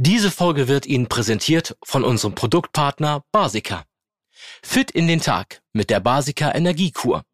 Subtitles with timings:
[0.00, 3.82] Diese Folge wird Ihnen präsentiert von unserem Produktpartner Basica.
[4.62, 7.24] Fit in den Tag mit der Basica Energiekur.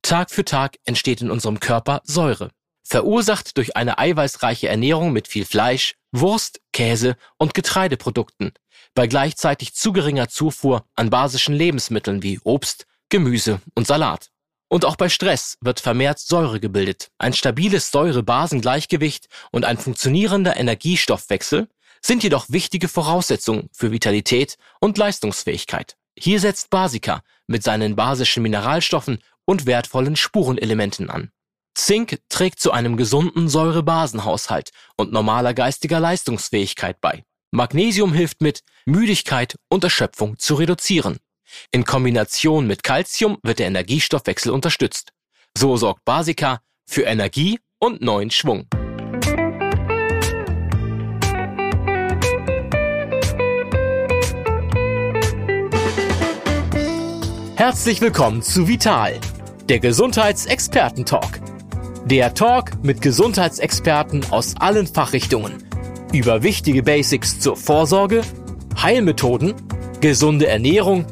[0.00, 2.48] Tag für Tag entsteht in unserem Körper Säure,
[2.82, 8.54] verursacht durch eine eiweißreiche Ernährung mit viel Fleisch, Wurst, Käse und Getreideprodukten,
[8.94, 14.30] bei gleichzeitig zu geringer Zufuhr an basischen Lebensmitteln wie Obst, Gemüse und Salat.
[14.68, 17.10] Und auch bei Stress wird vermehrt Säure gebildet.
[17.18, 21.68] Ein stabiles Säure-Basen-Gleichgewicht und ein funktionierender Energiestoffwechsel
[22.04, 25.96] sind jedoch wichtige Voraussetzungen für Vitalität und Leistungsfähigkeit.
[26.18, 31.30] Hier setzt Basica mit seinen basischen Mineralstoffen und wertvollen Spurenelementen an.
[31.74, 37.24] Zink trägt zu einem gesunden Säurebasenhaushalt und normaler geistiger Leistungsfähigkeit bei.
[37.50, 41.18] Magnesium hilft mit, Müdigkeit und Erschöpfung zu reduzieren.
[41.72, 45.12] In Kombination mit Calcium wird der Energiestoffwechsel unterstützt.
[45.56, 48.66] So sorgt Basica für Energie und neuen Schwung.
[57.66, 59.18] Herzlich willkommen zu Vital,
[59.70, 61.40] der Gesundheitsexperten-Talk.
[62.04, 65.66] Der Talk mit Gesundheitsexperten aus allen Fachrichtungen
[66.12, 68.20] über wichtige Basics zur Vorsorge,
[68.76, 69.54] Heilmethoden,
[70.02, 71.06] gesunde Ernährung,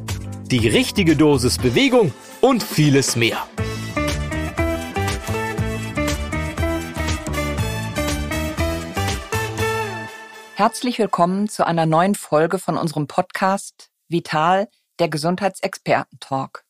[0.50, 3.39] die richtige Dosis Bewegung und vieles mehr.
[10.56, 16.65] Herzlich willkommen zu einer neuen Folge von unserem Podcast Vital– der Gesundheitsexperten-Talk.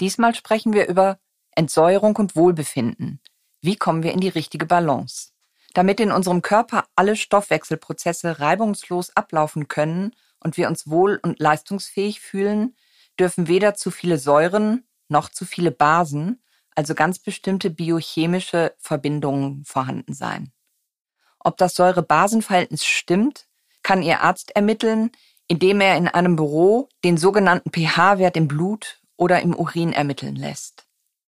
[0.00, 1.18] Diesmal sprechen wir über
[1.54, 3.20] Entsäuerung und Wohlbefinden.
[3.60, 5.30] Wie kommen wir in die richtige Balance?
[5.72, 12.20] Damit in unserem Körper alle Stoffwechselprozesse reibungslos ablaufen können und wir uns wohl und leistungsfähig
[12.20, 12.76] fühlen,
[13.18, 16.42] dürfen weder zu viele Säuren noch zu viele Basen,
[16.74, 20.52] also ganz bestimmte biochemische Verbindungen vorhanden sein.
[21.38, 23.48] Ob das Säure-Basen-Verhältnis stimmt,
[23.82, 25.10] kann Ihr Arzt ermitteln,
[25.48, 30.86] indem er in einem Büro den sogenannten pH-Wert im Blut oder im Urin ermitteln lässt.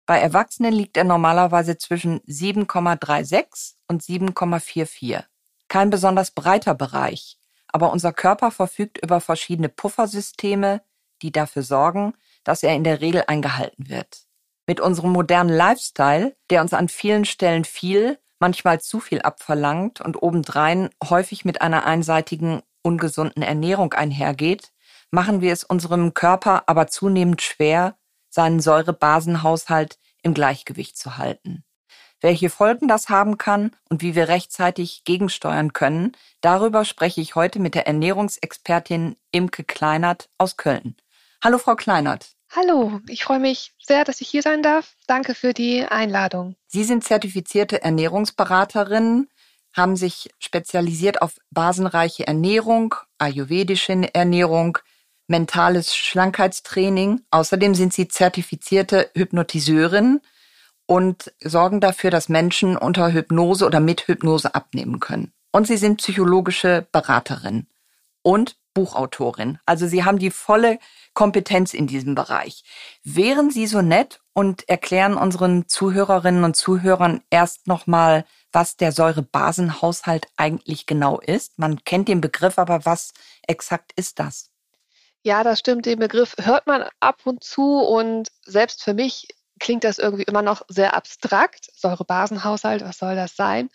[0.06, 5.24] Bei Erwachsenen liegt er normalerweise zwischen 7,36 und 7,44.
[5.70, 7.38] Kein besonders breiter Bereich,
[7.68, 10.82] aber unser Körper verfügt über verschiedene Puffersysteme,
[11.22, 14.26] die dafür sorgen, dass er in der Regel eingehalten wird.
[14.68, 20.22] Mit unserem modernen Lifestyle, der uns an vielen Stellen viel, manchmal zu viel abverlangt und
[20.22, 24.72] obendrein häufig mit einer einseitigen ungesunden Ernährung einhergeht,
[25.10, 27.98] machen wir es unserem Körper aber zunehmend schwer,
[28.30, 31.64] seinen Säurebasenhaushalt im Gleichgewicht zu halten.
[32.22, 37.60] Welche Folgen das haben kann und wie wir rechtzeitig gegensteuern können, darüber spreche ich heute
[37.60, 40.96] mit der Ernährungsexpertin Imke Kleinert aus Köln.
[41.44, 42.32] Hallo, Frau Kleinert.
[42.56, 44.96] Hallo, ich freue mich sehr, dass ich hier sein darf.
[45.08, 46.56] Danke für die Einladung.
[46.68, 49.28] Sie sind zertifizierte Ernährungsberaterin,
[49.74, 54.78] haben sich spezialisiert auf basenreiche Ernährung, ayurvedische Ernährung,
[55.28, 57.22] mentales Schlankheitstraining.
[57.32, 60.22] Außerdem sind sie zertifizierte Hypnotiseurin
[60.86, 65.34] und sorgen dafür, dass Menschen unter Hypnose oder mit Hypnose abnehmen können.
[65.52, 67.68] Und sie sind psychologische Beraterin
[68.22, 69.60] und Buchautorin.
[69.66, 70.80] Also sie haben die volle
[71.14, 72.64] Kompetenz in diesem Bereich.
[73.04, 80.28] Wären Sie so nett und erklären unseren Zuhörerinnen und Zuhörern erst nochmal, was der Säurebasenhaushalt
[80.38, 81.60] eigentlich genau ist?
[81.60, 83.14] Man kennt den Begriff, aber was
[83.48, 84.50] exakt ist das?
[85.24, 85.86] Ja, das stimmt.
[85.86, 89.28] Den Begriff hört man ab und zu und selbst für mich
[89.60, 91.70] klingt das irgendwie immer noch sehr abstrakt.
[91.74, 93.70] Säurebasenhaushalt, was soll das sein?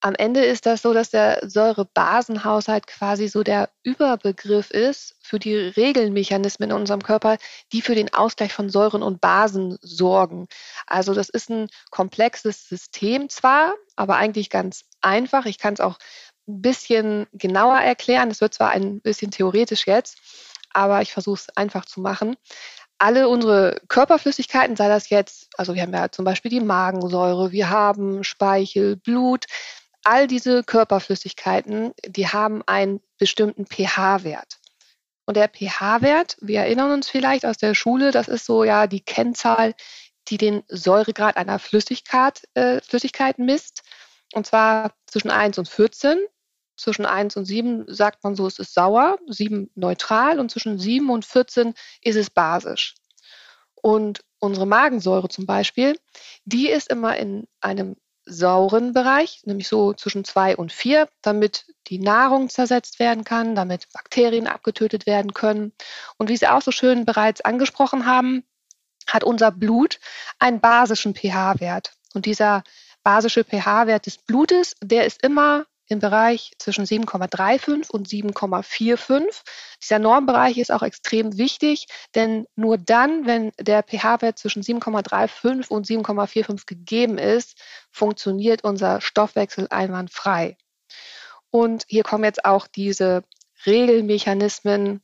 [0.00, 5.56] Am Ende ist das so, dass der Säurebasenhaushalt quasi so der Überbegriff ist für die
[5.56, 7.36] Regelmechanismen in unserem Körper,
[7.72, 10.46] die für den Ausgleich von Säuren und Basen sorgen.
[10.86, 15.46] Also das ist ein komplexes System zwar, aber eigentlich ganz einfach.
[15.46, 15.98] Ich kann es auch
[16.46, 18.30] ein bisschen genauer erklären.
[18.30, 20.18] Es wird zwar ein bisschen theoretisch jetzt,
[20.72, 22.36] aber ich versuche es einfach zu machen
[22.98, 27.70] alle unsere Körperflüssigkeiten, sei das jetzt, also wir haben ja zum Beispiel die Magensäure, wir
[27.70, 29.46] haben Speichel, Blut,
[30.04, 34.58] all diese Körperflüssigkeiten, die haben einen bestimmten pH-Wert.
[35.26, 39.02] Und der pH-Wert, wir erinnern uns vielleicht aus der Schule, das ist so ja die
[39.02, 39.74] Kennzahl,
[40.28, 43.82] die den Säuregrad einer Flüssigkeit, äh, Flüssigkeit misst.
[44.34, 46.18] Und zwar zwischen 1 und 14.
[46.76, 51.10] Zwischen 1 und 7 sagt man so, es ist sauer, 7 neutral und zwischen 7
[51.10, 52.94] und 14 ist es basisch.
[53.74, 55.98] Und unsere Magensäure zum Beispiel,
[56.44, 57.96] die ist immer in einem
[58.28, 63.88] sauren Bereich, nämlich so zwischen zwei und vier, damit die Nahrung zersetzt werden kann, damit
[63.92, 65.72] Bakterien abgetötet werden können.
[66.18, 68.44] Und wie Sie auch so schön bereits angesprochen haben,
[69.06, 69.98] hat unser Blut
[70.38, 71.92] einen basischen pH-Wert.
[72.14, 72.62] Und dieser
[73.02, 79.42] basische pH-Wert des Blutes, der ist immer im Bereich zwischen 7,35 und 7,45.
[79.82, 85.86] Dieser Normbereich ist auch extrem wichtig, denn nur dann, wenn der pH-Wert zwischen 7,35 und
[85.86, 87.58] 7,45 gegeben ist,
[87.90, 90.56] funktioniert unser Stoffwechsel einwandfrei.
[91.50, 93.24] Und hier kommen jetzt auch diese
[93.66, 95.02] Regelmechanismen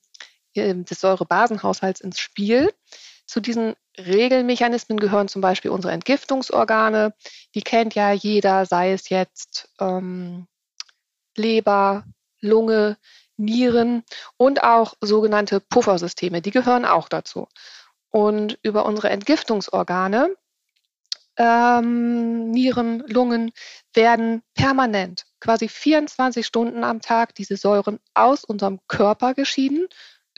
[0.55, 2.73] ähm, des Säurebasenhaushalts ins Spiel.
[3.27, 7.15] Zu diesen Regelmechanismen gehören zum Beispiel unsere Entgiftungsorgane.
[7.55, 10.47] Die kennt ja jeder, sei es jetzt ähm,
[11.37, 12.05] Leber,
[12.41, 12.97] Lunge,
[13.37, 14.05] Nieren
[14.37, 16.41] und auch sogenannte Puffersysteme.
[16.43, 17.49] Die gehören auch dazu.
[18.11, 20.37] Und über unsere Entgiftungsorgane,
[21.37, 23.51] ähm, Nieren, Lungen,
[23.93, 29.89] werden permanent, quasi 24 Stunden am Tag, diese Säuren aus unserem Körper geschieden.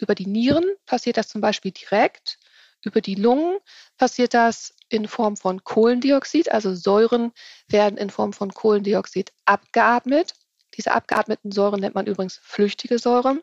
[0.01, 2.39] Über die Nieren passiert das zum Beispiel direkt.
[2.83, 3.59] Über die Lungen
[3.99, 7.33] passiert das in Form von Kohlendioxid, also Säuren
[7.69, 10.35] werden in Form von Kohlendioxid abgeatmet.
[10.77, 13.41] Diese abgeatmeten Säuren nennt man übrigens flüchtige Säuren.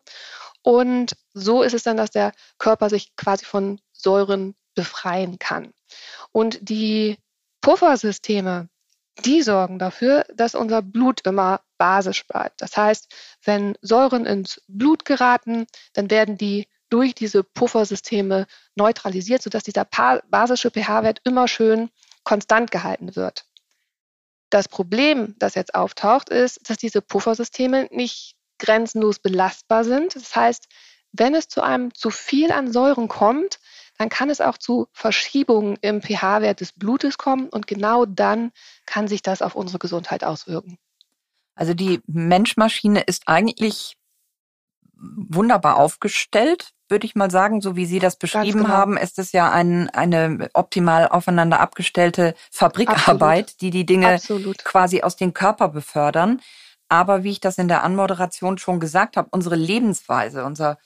[0.62, 5.74] Und so ist es dann, dass der Körper sich quasi von Säuren befreien kann.
[6.32, 7.18] Und die
[7.62, 8.70] Puffersysteme,
[9.26, 12.62] die sorgen dafür, dass unser Blut immer basisch bleibt.
[12.62, 13.14] Das heißt,
[13.44, 18.46] wenn Säuren ins Blut geraten, dann werden die durch diese Puffersysteme
[18.76, 19.86] neutralisiert, sodass dieser
[20.30, 21.90] basische pH-Wert immer schön
[22.24, 23.46] konstant gehalten wird.
[24.54, 30.16] Das Problem, das jetzt auftaucht, ist, dass diese Puffersysteme nicht grenzenlos belastbar sind.
[30.16, 30.68] Das heißt,
[31.12, 33.60] wenn es zu einem zu viel an Säuren kommt,
[33.98, 38.52] dann kann es auch zu Verschiebungen im pH-Wert des Blutes kommen und genau dann
[38.86, 40.78] kann sich das auf unsere Gesundheit auswirken.
[41.56, 43.98] Also die Menschmaschine ist eigentlich
[44.94, 48.70] wunderbar aufgestellt, würde ich mal sagen, so wie Sie das beschrieben genau.
[48.70, 53.62] haben, ist es ja ein, eine optimal aufeinander abgestellte Fabrikarbeit, Absolut.
[53.62, 54.64] die die Dinge Absolut.
[54.64, 56.40] quasi aus dem Körper befördern.
[56.90, 60.78] Aber wie ich das in der Anmoderation schon gesagt habe, unsere Lebensweise, unser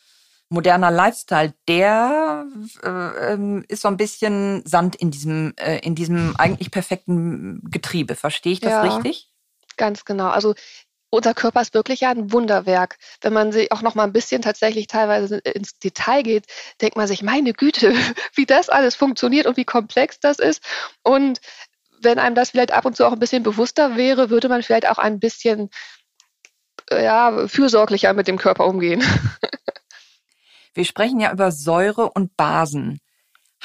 [0.48, 2.46] moderner Lifestyle, der
[2.84, 8.16] äh, ähm, ist so ein bisschen Sand in diesem, äh, in diesem eigentlich perfekten Getriebe.
[8.16, 9.30] Verstehe ich das ja, richtig?
[9.76, 10.30] Ganz genau.
[10.30, 10.56] Also
[11.10, 12.98] unser Körper ist wirklich ja ein Wunderwerk.
[13.22, 16.46] Wenn man sich auch noch mal ein bisschen tatsächlich teilweise ins Detail geht,
[16.82, 17.94] denkt man sich, meine Güte,
[18.36, 20.64] wie das alles funktioniert und wie komplex das ist.
[21.04, 21.40] Und
[22.02, 24.88] wenn einem das vielleicht ab und zu auch ein bisschen bewusster wäre, würde man vielleicht
[24.88, 25.70] auch ein bisschen
[26.92, 29.04] ja, fürsorglicher mit dem Körper umgehen.
[30.74, 33.00] Wir sprechen ja über Säure und Basen.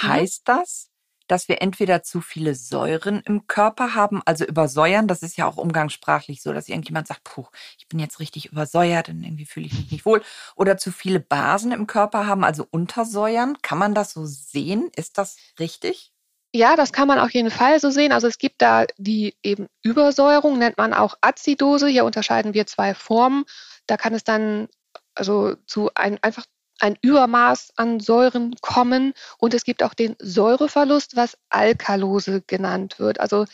[0.00, 0.08] Mhm.
[0.08, 0.88] Heißt das,
[1.32, 5.56] dass wir entweder zu viele Säuren im Körper haben, also übersäuern, das ist ja auch
[5.56, 7.46] umgangssprachlich so, dass irgendjemand sagt, puh,
[7.78, 10.22] ich bin jetzt richtig übersäuert und irgendwie fühle ich mich nicht wohl,
[10.56, 13.56] oder zu viele Basen im Körper haben, also untersäuern.
[13.62, 14.90] Kann man das so sehen?
[14.94, 16.12] Ist das richtig?
[16.54, 18.12] Ja, das kann man auf jeden Fall so sehen.
[18.12, 21.88] Also es gibt da die eben Übersäuerung, nennt man auch Azidose.
[21.88, 23.46] Hier unterscheiden wir zwei Formen.
[23.86, 24.68] Da kann es dann
[25.14, 26.44] also zu ein, einfach
[26.82, 33.20] ein Übermaß an Säuren kommen und es gibt auch den Säureverlust, was Alkalose genannt wird.
[33.20, 33.46] Also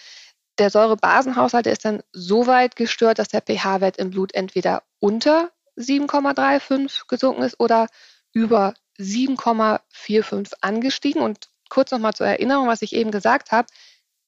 [0.59, 7.03] der Säurebasenhaushalt ist dann so weit gestört, dass der pH-Wert im Blut entweder unter 7,35
[7.07, 7.89] gesunken ist oder
[8.33, 11.21] über 7,45 angestiegen.
[11.21, 13.69] Und kurz nochmal zur Erinnerung, was ich eben gesagt habe,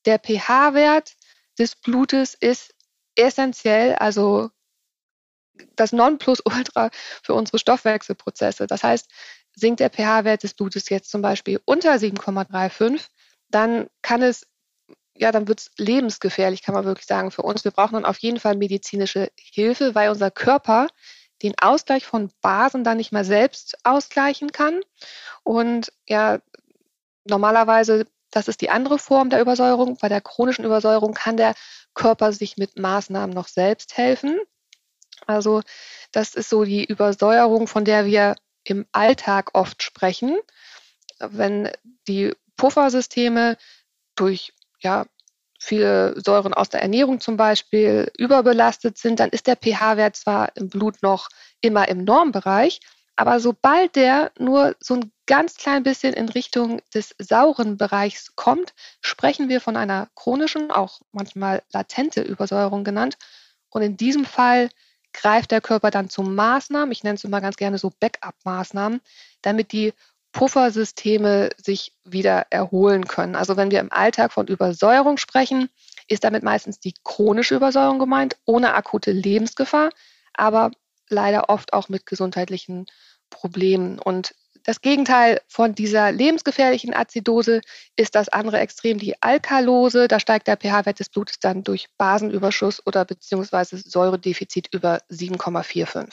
[0.04, 1.14] der pH-Wert
[1.58, 2.74] des Blutes ist
[3.16, 4.50] essentiell, also
[5.76, 6.90] das Nonplusultra
[7.22, 8.66] für unsere Stoffwechselprozesse.
[8.66, 9.10] Das heißt,
[9.54, 13.00] sinkt der pH-Wert des Blutes jetzt zum Beispiel unter 7,35,
[13.50, 14.46] dann kann es,
[15.16, 17.64] ja, dann wird es lebensgefährlich, kann man wirklich sagen, für uns.
[17.64, 20.88] Wir brauchen dann auf jeden Fall medizinische Hilfe, weil unser Körper
[21.42, 24.80] den Ausgleich von Basen dann nicht mehr selbst ausgleichen kann.
[25.42, 26.40] Und ja,
[27.24, 29.96] normalerweise, das ist die andere Form der Übersäuerung.
[29.96, 31.54] Bei der chronischen Übersäuerung kann der
[31.94, 34.38] Körper sich mit Maßnahmen noch selbst helfen.
[35.26, 35.62] Also
[36.12, 40.38] das ist so die Übersäuerung, von der wir im Alltag oft sprechen.
[41.18, 41.70] Wenn
[42.08, 43.56] die Puffersysteme
[44.16, 45.06] durch ja,
[45.58, 50.68] viele Säuren aus der Ernährung zum Beispiel überbelastet sind, dann ist der pH-Wert zwar im
[50.68, 51.28] Blut noch
[51.60, 52.80] immer im Normbereich,
[53.20, 58.72] aber sobald der nur so ein ganz klein bisschen in Richtung des sauren Bereichs kommt,
[59.02, 63.18] sprechen wir von einer chronischen, auch manchmal latente Übersäuerung genannt.
[63.68, 64.70] Und in diesem Fall
[65.12, 69.00] greift der Körper dann zu Maßnahmen, ich nenne es immer ganz gerne so Backup-Maßnahmen,
[69.42, 69.92] damit die
[70.32, 73.34] Puffersysteme sich wieder erholen können.
[73.34, 75.68] Also wenn wir im Alltag von Übersäuerung sprechen,
[76.06, 79.90] ist damit meistens die chronische Übersäuerung gemeint, ohne akute Lebensgefahr,
[80.34, 80.70] aber
[81.08, 82.86] leider oft auch mit gesundheitlichen
[83.28, 83.98] Problemen.
[83.98, 84.34] Und
[84.70, 87.60] Das Gegenteil von dieser lebensgefährlichen Azidose
[87.96, 90.06] ist das andere Extrem, die Alkalose.
[90.06, 96.06] Da steigt der pH-Wert des Blutes dann durch Basenüberschuss oder beziehungsweise Säuredefizit über 7,45.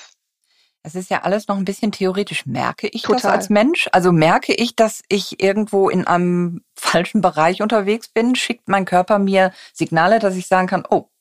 [0.82, 2.48] Es ist ja alles noch ein bisschen theoretisch.
[2.48, 3.22] Merke ich Total.
[3.22, 3.90] das als Mensch?
[3.92, 8.34] Also merke ich, dass ich irgendwo in einem falschen Bereich unterwegs bin?
[8.34, 11.12] Schickt mein Körper mir Signale, dass ich sagen kann, oh,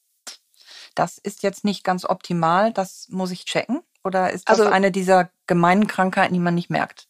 [0.95, 3.83] das ist jetzt nicht ganz optimal, das muss ich checken?
[4.05, 7.09] Oder ist das also, eine dieser gemeinen Krankheiten, die man nicht merkt?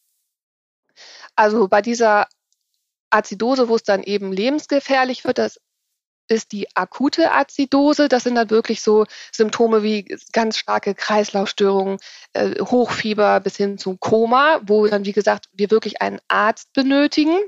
[1.36, 2.26] Also bei dieser
[3.10, 5.60] Azidose, wo es dann eben lebensgefährlich wird, das
[6.28, 8.08] ist die akute Azidose.
[8.08, 11.98] Das sind dann wirklich so Symptome wie ganz starke Kreislaufstörungen,
[12.32, 17.38] äh, Hochfieber bis hin zum Koma, wo dann, wie gesagt, wir wirklich einen Arzt benötigen.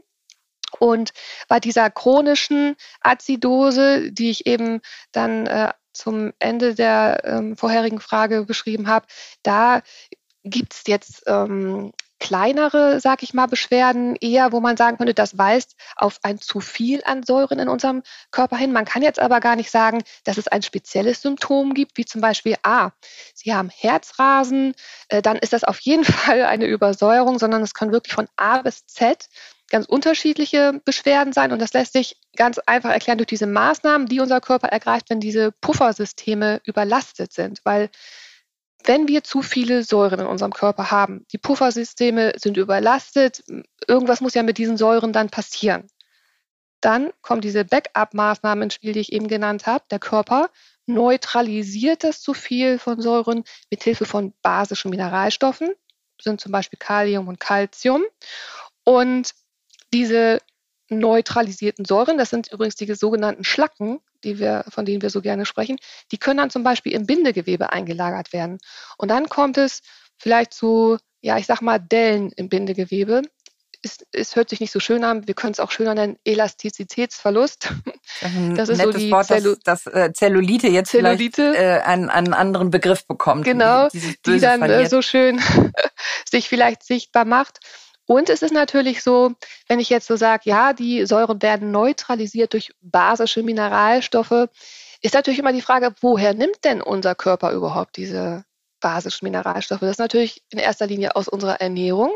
[0.78, 1.12] Und
[1.48, 4.80] bei dieser chronischen Azidose, die ich eben
[5.12, 9.06] dann äh, zum Ende der ähm, vorherigen Frage beschrieben habe,
[9.42, 9.82] da
[10.44, 15.38] gibt es jetzt ähm, kleinere, sag ich mal, Beschwerden eher, wo man sagen könnte, das
[15.38, 18.72] weist auf ein zu viel an Säuren in unserem Körper hin.
[18.72, 22.20] Man kann jetzt aber gar nicht sagen, dass es ein spezielles Symptom gibt, wie zum
[22.20, 22.90] Beispiel, ah,
[23.34, 24.74] Sie haben Herzrasen,
[25.08, 28.62] äh, dann ist das auf jeden Fall eine Übersäuerung, sondern es kann wirklich von A
[28.62, 29.28] bis Z
[29.70, 31.52] ganz unterschiedliche Beschwerden sein.
[31.52, 35.20] Und das lässt sich ganz einfach erklären durch diese Maßnahmen, die unser Körper ergreift, wenn
[35.20, 37.60] diese Puffersysteme überlastet sind.
[37.64, 37.90] Weil
[38.84, 43.42] wenn wir zu viele Säuren in unserem Körper haben, die Puffersysteme sind überlastet,
[43.86, 45.88] irgendwas muss ja mit diesen Säuren dann passieren.
[46.80, 49.84] Dann kommen diese Backup-Maßnahmen ins Spiel, die ich eben genannt habe.
[49.90, 50.48] Der Körper
[50.86, 55.70] neutralisiert das zu viel von Säuren mit Hilfe von basischen Mineralstoffen,
[56.20, 58.04] sind zum Beispiel Kalium und Calcium.
[58.84, 59.34] Und
[59.92, 60.40] diese
[60.88, 65.46] neutralisierten Säuren, das sind übrigens die sogenannten Schlacken, die wir, von denen wir so gerne
[65.46, 65.76] sprechen,
[66.12, 68.58] die können dann zum Beispiel im Bindegewebe eingelagert werden.
[68.96, 69.80] Und dann kommt es
[70.16, 73.22] vielleicht zu, ja, ich sag mal, Dellen im Bindegewebe.
[73.80, 77.72] Es, es hört sich nicht so schön an, wir können es auch schöner nennen, Elastizitätsverlust.
[78.22, 81.52] Ein das ist so die Wort, Zellu dass, dass äh, Zellulite jetzt Zellulite.
[81.52, 83.44] vielleicht äh, einen, einen anderen Begriff bekommt.
[83.44, 83.88] Genau,
[84.26, 85.40] die dann äh, so schön
[86.28, 87.60] sich vielleicht sichtbar macht.
[88.08, 89.34] Und es ist natürlich so,
[89.68, 94.48] wenn ich jetzt so sage, ja, die Säuren werden neutralisiert durch basische Mineralstoffe,
[95.02, 98.46] ist natürlich immer die Frage, woher nimmt denn unser Körper überhaupt diese
[98.80, 99.80] basischen Mineralstoffe?
[99.80, 102.10] Das ist natürlich in erster Linie aus unserer Ernährung.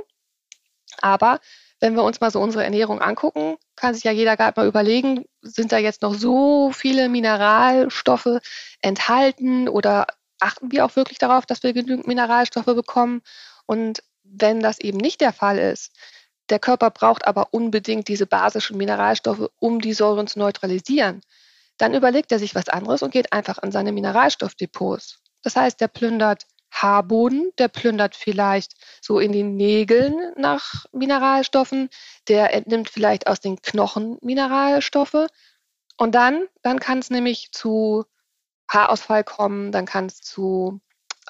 [1.02, 1.40] Aber
[1.78, 5.26] wenn wir uns mal so unsere Ernährung angucken, kann sich ja jeder gerade mal überlegen,
[5.42, 8.40] sind da jetzt noch so viele Mineralstoffe
[8.80, 10.06] enthalten oder
[10.40, 13.20] achten wir auch wirklich darauf, dass wir genügend Mineralstoffe bekommen?
[13.66, 15.92] Und wenn das eben nicht der Fall ist,
[16.48, 21.22] der Körper braucht aber unbedingt diese basischen Mineralstoffe, um die Säuren zu neutralisieren,
[21.78, 25.20] dann überlegt er sich was anderes und geht einfach an seine Mineralstoffdepots.
[25.42, 31.90] Das heißt, der plündert Haarboden, der plündert vielleicht so in den Nägeln nach Mineralstoffen,
[32.28, 35.26] der entnimmt vielleicht aus den Knochen Mineralstoffe.
[35.98, 38.04] Und dann, dann kann es nämlich zu
[38.68, 40.80] Haarausfall kommen, dann kann es zu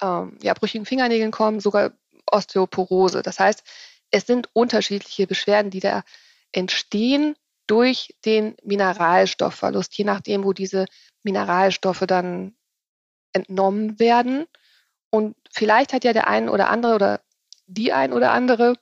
[0.01, 1.91] ähm, ja, brüchigen Fingernägeln kommen, sogar
[2.31, 3.21] Osteoporose.
[3.21, 3.63] Das heißt,
[4.11, 6.03] es sind unterschiedliche Beschwerden, die da
[6.51, 7.35] entstehen
[7.67, 10.85] durch den Mineralstoffverlust, je nachdem, wo diese
[11.23, 12.55] Mineralstoffe dann
[13.33, 14.45] entnommen werden.
[15.09, 17.21] Und vielleicht hat ja der ein oder andere oder
[17.65, 18.75] die ein oder andere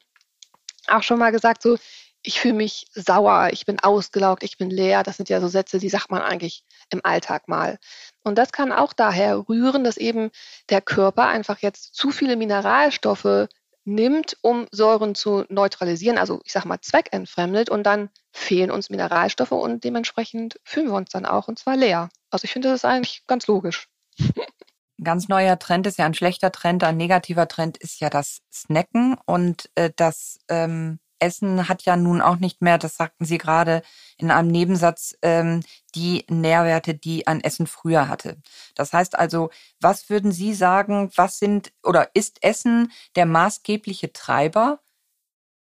[0.87, 1.77] auch schon mal gesagt, so,
[2.23, 5.03] ich fühle mich sauer, ich bin ausgelaugt, ich bin leer.
[5.03, 7.79] Das sind ja so Sätze, die sagt man eigentlich im Alltag mal.
[8.23, 10.29] Und das kann auch daher rühren, dass eben
[10.69, 13.47] der Körper einfach jetzt zu viele Mineralstoffe
[13.83, 19.51] nimmt, um Säuren zu neutralisieren, also ich sage mal zweckentfremdet und dann fehlen uns Mineralstoffe
[19.51, 22.09] und dementsprechend fühlen wir uns dann auch und zwar leer.
[22.29, 23.87] Also ich finde, das ist eigentlich ganz logisch.
[24.19, 24.33] Ein
[25.03, 29.17] ganz neuer Trend ist ja ein schlechter Trend, ein negativer Trend ist ja das Snacken
[29.25, 33.81] und äh, das ähm, Essen hat ja nun auch nicht mehr, das sagten Sie gerade
[34.17, 35.61] in einem Nebensatz, ähm,
[35.95, 38.41] die Nährwerte, die ein Essen früher hatte.
[38.75, 39.49] Das heißt also,
[39.79, 44.79] was würden Sie sagen, was sind oder ist Essen der maßgebliche Treiber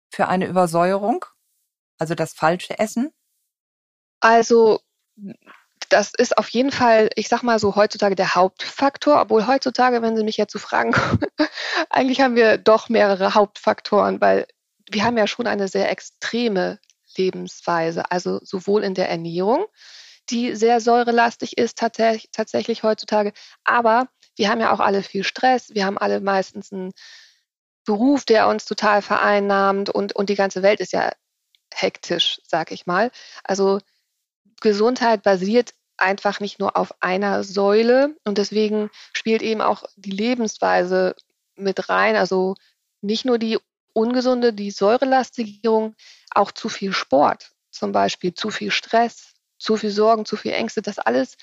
[0.10, 1.26] für eine Übersäuerung?
[1.98, 3.14] Also das falsche Essen?
[4.20, 4.82] Also
[5.90, 10.16] das ist auf jeden Fall, ich sag mal so, heutzutage der Hauptfaktor, obwohl heutzutage, wenn
[10.16, 10.94] Sie mich jetzt so fragen,
[11.90, 14.48] eigentlich haben wir doch mehrere Hauptfaktoren, weil
[14.92, 16.80] wir haben ja schon eine sehr extreme
[17.18, 19.66] Lebensweise, also sowohl in der Ernährung,
[20.30, 23.34] die sehr säurelastig ist tatsächlich, tatsächlich heutzutage,
[23.64, 24.08] aber
[24.38, 26.92] wir haben ja auch alle viel Stress, wir haben alle meistens einen
[27.86, 31.12] Beruf, der uns total vereinnahmt und, und die ganze Welt ist ja
[31.74, 33.12] hektisch, sag ich mal.
[33.44, 33.80] Also
[34.62, 41.16] Gesundheit basiert einfach nicht nur auf einer Säule und deswegen spielt eben auch die Lebensweise
[41.56, 42.16] mit rein.
[42.16, 42.56] Also
[43.02, 43.58] nicht nur die
[43.94, 45.96] ungesunde, die Säurelastigierung,
[46.32, 50.82] auch zu viel Sport, zum Beispiel zu viel Stress, zu viel Sorgen, zu viel Ängste,
[50.82, 51.38] das alles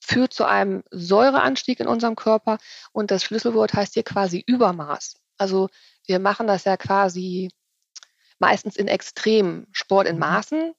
[0.00, 2.58] führt zu einem Säureanstieg in unserem Körper
[2.92, 5.14] und das Schlüsselwort heißt hier quasi Übermaß.
[5.38, 5.68] Also
[6.06, 7.50] wir machen das ja quasi
[8.38, 9.68] meistens in Extremen.
[9.72, 10.20] Sport in mhm.
[10.20, 10.72] Maßen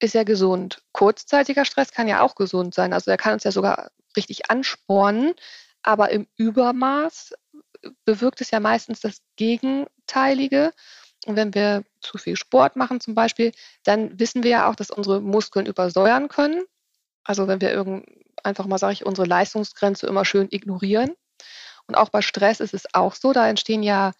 [0.00, 0.82] ist ja gesund.
[0.92, 2.92] Kurzzeitiger Stress kann ja auch gesund sein.
[2.92, 5.34] Also er kann uns ja sogar richtig anspornen,
[5.82, 7.34] aber im Übermaß
[8.04, 9.22] bewirkt es ja meistens das
[10.12, 10.72] Gegenteilige.
[11.26, 13.52] Und wenn wir zu viel Sport machen zum Beispiel,
[13.84, 16.62] dann wissen wir ja auch, dass unsere Muskeln übersäuern können.
[17.24, 18.06] Also wenn wir irgend,
[18.42, 21.12] einfach mal, sage ich, unsere Leistungsgrenze immer schön ignorieren.
[21.86, 24.12] Und auch bei Stress ist es auch so, da entstehen ja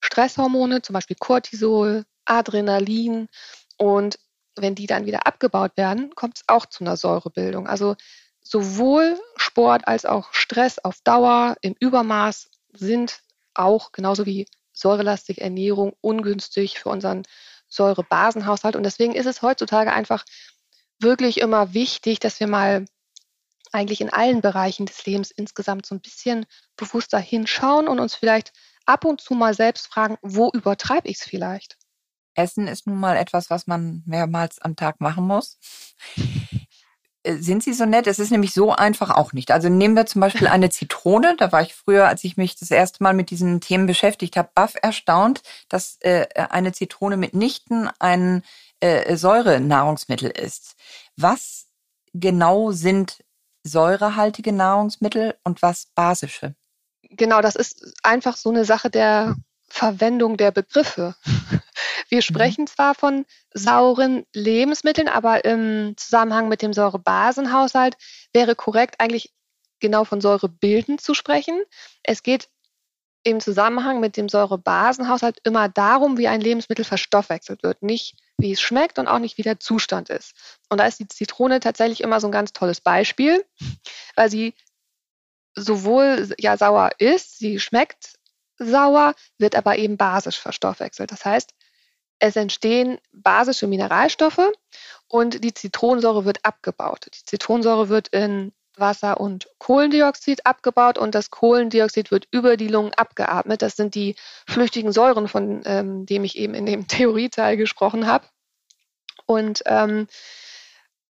[0.00, 3.28] Stresshormone, zum Beispiel Cortisol, Adrenalin.
[3.76, 4.18] Und
[4.56, 7.66] wenn die dann wieder abgebaut werden, kommt es auch zu einer Säurebildung.
[7.66, 7.96] Also
[8.40, 13.20] sowohl Sport als auch Stress auf Dauer im Übermaß sind
[13.52, 14.46] auch genauso wie
[14.76, 17.22] säurelastige Ernährung ungünstig für unseren
[17.68, 18.76] Säurebasenhaushalt.
[18.76, 20.24] Und deswegen ist es heutzutage einfach
[21.00, 22.84] wirklich immer wichtig, dass wir mal
[23.72, 28.52] eigentlich in allen Bereichen des Lebens insgesamt so ein bisschen bewusster hinschauen und uns vielleicht
[28.84, 31.76] ab und zu mal selbst fragen, wo übertreibe ich es vielleicht?
[32.34, 35.58] Essen ist nun mal etwas, was man mehrmals am Tag machen muss.
[37.26, 38.06] Äh, sind Sie so nett?
[38.06, 39.50] Es ist nämlich so einfach auch nicht.
[39.50, 41.36] Also nehmen wir zum Beispiel eine Zitrone.
[41.36, 44.48] Da war ich früher, als ich mich das erste Mal mit diesen Themen beschäftigt habe,
[44.54, 48.42] baff erstaunt, dass äh, eine Zitrone mitnichten ein
[48.80, 50.76] äh, Säurenahrungsmittel ist.
[51.16, 51.66] Was
[52.12, 53.24] genau sind
[53.64, 56.54] säurehaltige Nahrungsmittel und was basische?
[57.10, 59.36] Genau, das ist einfach so eine Sache der
[59.68, 61.16] Verwendung der Begriffe.
[62.08, 62.22] Wir mhm.
[62.22, 62.66] sprechen mhm.
[62.68, 67.96] zwar von sauren Lebensmitteln, aber im Zusammenhang mit dem Säurebasenhaushalt
[68.32, 69.32] wäre korrekt eigentlich
[69.80, 71.62] genau von Säurebilden zu sprechen.
[72.02, 72.48] Es geht
[73.26, 78.60] im Zusammenhang mit dem Säurebasenhaushalt immer darum, wie ein Lebensmittel verstoffwechselt wird, nicht wie es
[78.60, 80.32] schmeckt und auch nicht wie der Zustand ist.
[80.68, 83.44] Und da ist die Zitrone tatsächlich immer so ein ganz tolles Beispiel,
[84.14, 84.54] weil sie
[85.56, 88.16] sowohl ja sauer ist, sie schmeckt
[88.58, 91.10] sauer, wird aber eben basisch verstoffwechselt.
[91.10, 91.52] Das heißt,
[92.18, 94.52] es entstehen basische Mineralstoffe
[95.08, 97.06] und die Zitronensäure wird abgebaut.
[97.14, 102.92] Die Zitronensäure wird in Wasser und Kohlendioxid abgebaut und das Kohlendioxid wird über die Lungen
[102.94, 103.62] abgeatmet.
[103.62, 108.26] Das sind die flüchtigen Säuren, von ähm, dem ich eben in dem Theorieteil gesprochen habe.
[109.26, 110.06] Und ähm,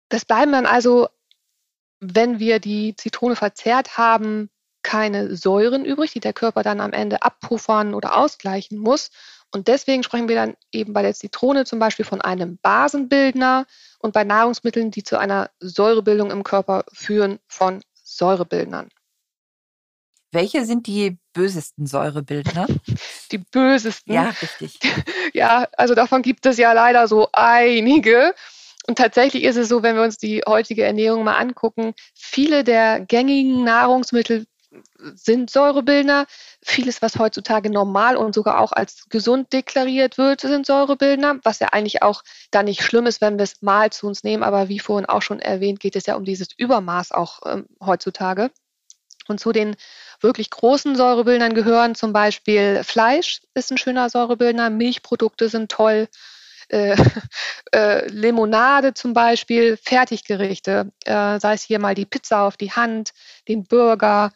[0.09, 1.07] das bleiben dann also,
[1.99, 4.49] wenn wir die Zitrone verzehrt haben,
[4.83, 9.11] keine Säuren übrig, die der Körper dann am Ende abpuffern oder ausgleichen muss.
[9.51, 13.65] Und deswegen sprechen wir dann eben bei der Zitrone zum Beispiel von einem Basenbildner
[13.99, 18.89] und bei Nahrungsmitteln, die zu einer Säurebildung im Körper führen, von Säurebildnern.
[20.31, 22.67] Welche sind die bösesten Säurebildner?
[23.31, 24.13] Die bösesten?
[24.13, 24.79] Ja, richtig.
[25.33, 28.35] Ja, also davon gibt es ja leider so einige.
[28.87, 32.99] Und tatsächlich ist es so, wenn wir uns die heutige Ernährung mal angucken, viele der
[32.99, 34.45] gängigen Nahrungsmittel
[35.15, 36.25] sind Säurebildner.
[36.61, 41.69] Vieles, was heutzutage normal und sogar auch als gesund deklariert wird, sind Säurebildner, was ja
[41.69, 44.43] eigentlich auch da nicht schlimm ist, wenn wir es mal zu uns nehmen.
[44.43, 48.51] Aber wie vorhin auch schon erwähnt, geht es ja um dieses Übermaß auch ähm, heutzutage.
[49.27, 49.75] Und zu den
[50.19, 56.07] wirklich großen Säurebildern gehören zum Beispiel Fleisch ist ein schöner Säurebildner, Milchprodukte sind toll,
[56.69, 56.95] äh,
[57.73, 63.11] äh, Limonade zum Beispiel, Fertiggerichte, äh, sei es hier mal die Pizza auf die Hand,
[63.47, 64.31] den Burger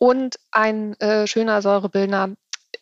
[0.00, 2.34] und ein äh, schöner Säurebildner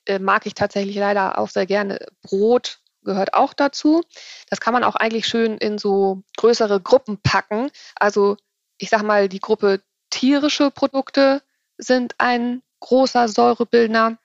[0.06, 1.98] äh, mag ich tatsächlich leider auch sehr gerne.
[2.22, 4.04] Brot gehört auch dazu.
[4.48, 7.72] Das kann man auch eigentlich schön in so größere Gruppen packen.
[7.96, 8.36] Also
[8.76, 11.42] ich sag mal, die Gruppe tierische Produkte
[11.76, 14.16] sind ein großer Säurebildner.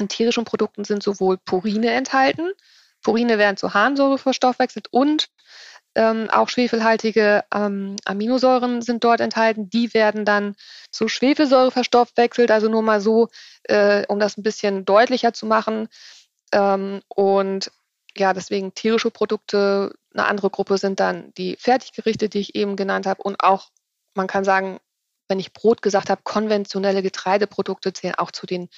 [0.00, 2.50] In tierischen Produkten sind sowohl Purine enthalten.
[3.02, 5.30] Purine werden zu Harnsäure verstoffwechselt und
[5.94, 9.70] ähm, auch schwefelhaltige ähm, Aminosäuren sind dort enthalten.
[9.70, 10.54] Die werden dann
[10.90, 12.50] zu Schwefelsäure verstoffwechselt.
[12.50, 13.28] Also nur mal so,
[13.64, 15.88] äh, um das ein bisschen deutlicher zu machen.
[16.52, 17.70] Ähm, und
[18.16, 19.94] ja, deswegen tierische Produkte.
[20.12, 23.22] Eine andere Gruppe sind dann die Fertiggerichte, die ich eben genannt habe.
[23.22, 23.70] Und auch,
[24.14, 24.80] man kann sagen,
[25.28, 28.68] wenn ich Brot gesagt habe, konventionelle Getreideprodukte zählen auch zu den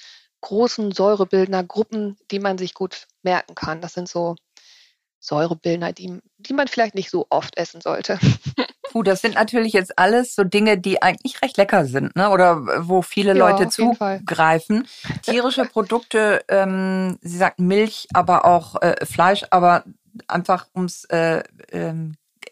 [0.41, 3.81] großen Säurebildnergruppen, die man sich gut merken kann.
[3.81, 4.35] Das sind so
[5.23, 8.19] Säurebildner, die, die man vielleicht nicht so oft essen sollte.
[8.91, 12.29] Puh, das sind natürlich jetzt alles so Dinge, die eigentlich recht lecker sind, ne?
[12.29, 14.85] Oder wo viele ja, Leute zugreifen.
[15.23, 19.85] Tierische Produkte, ähm, Sie sagten Milch, aber auch äh, Fleisch, aber
[20.27, 21.39] einfach ums äh,
[21.71, 21.93] äh,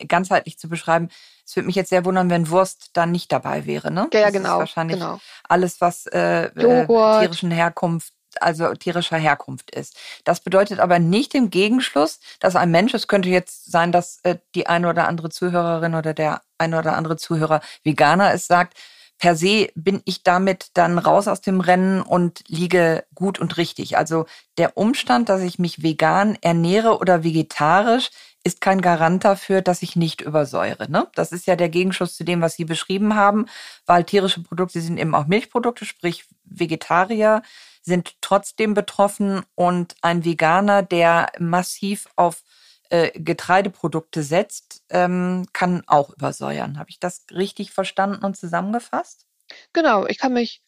[0.08, 1.10] ganzheitlich zu beschreiben,
[1.46, 4.08] es würde mich jetzt sehr wundern, wenn Wurst dann nicht dabei wäre, ne?
[4.14, 4.60] Ja, ja das genau.
[4.60, 5.20] wahrscheinlich genau.
[5.44, 9.98] alles, was äh, äh, tierischen Herkunft also tierischer Herkunft ist.
[10.24, 14.38] Das bedeutet aber nicht im Gegenschluss, dass ein Mensch, es könnte jetzt sein, dass äh,
[14.56, 18.78] die eine oder andere Zuhörerin oder der eine oder andere Zuhörer Veganer ist, sagt,
[19.22, 23.98] per se bin ich damit dann raus aus dem Rennen und liege gut und richtig.
[23.98, 24.26] Also
[24.58, 28.10] der Umstand, dass ich mich vegan ernähre oder vegetarisch,
[28.44, 30.90] ist kein Garant dafür, dass ich nicht übersäure.
[30.90, 31.08] Ne?
[31.14, 33.46] Das ist ja der Gegenschuss zu dem, was Sie beschrieben haben,
[33.86, 37.44] weil tierische Produkte sind eben auch Milchprodukte, sprich Vegetarier
[37.82, 42.44] sind trotzdem betroffen und ein Veganer, der massiv auf
[42.90, 46.78] äh, Getreideprodukte setzt, ähm, kann auch übersäuern.
[46.78, 49.26] Habe ich das richtig verstanden und zusammengefasst?
[49.74, 50.62] Genau, ich kann mich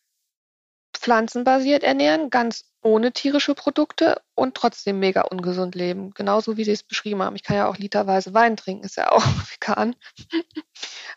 [0.94, 6.12] pflanzenbasiert ernähren, ganz ohne tierische Produkte und trotzdem mega ungesund leben.
[6.14, 7.36] Genauso wie Sie es beschrieben haben.
[7.36, 9.24] Ich kann ja auch literweise Wein trinken, ist ja auch
[9.60, 9.96] vegan.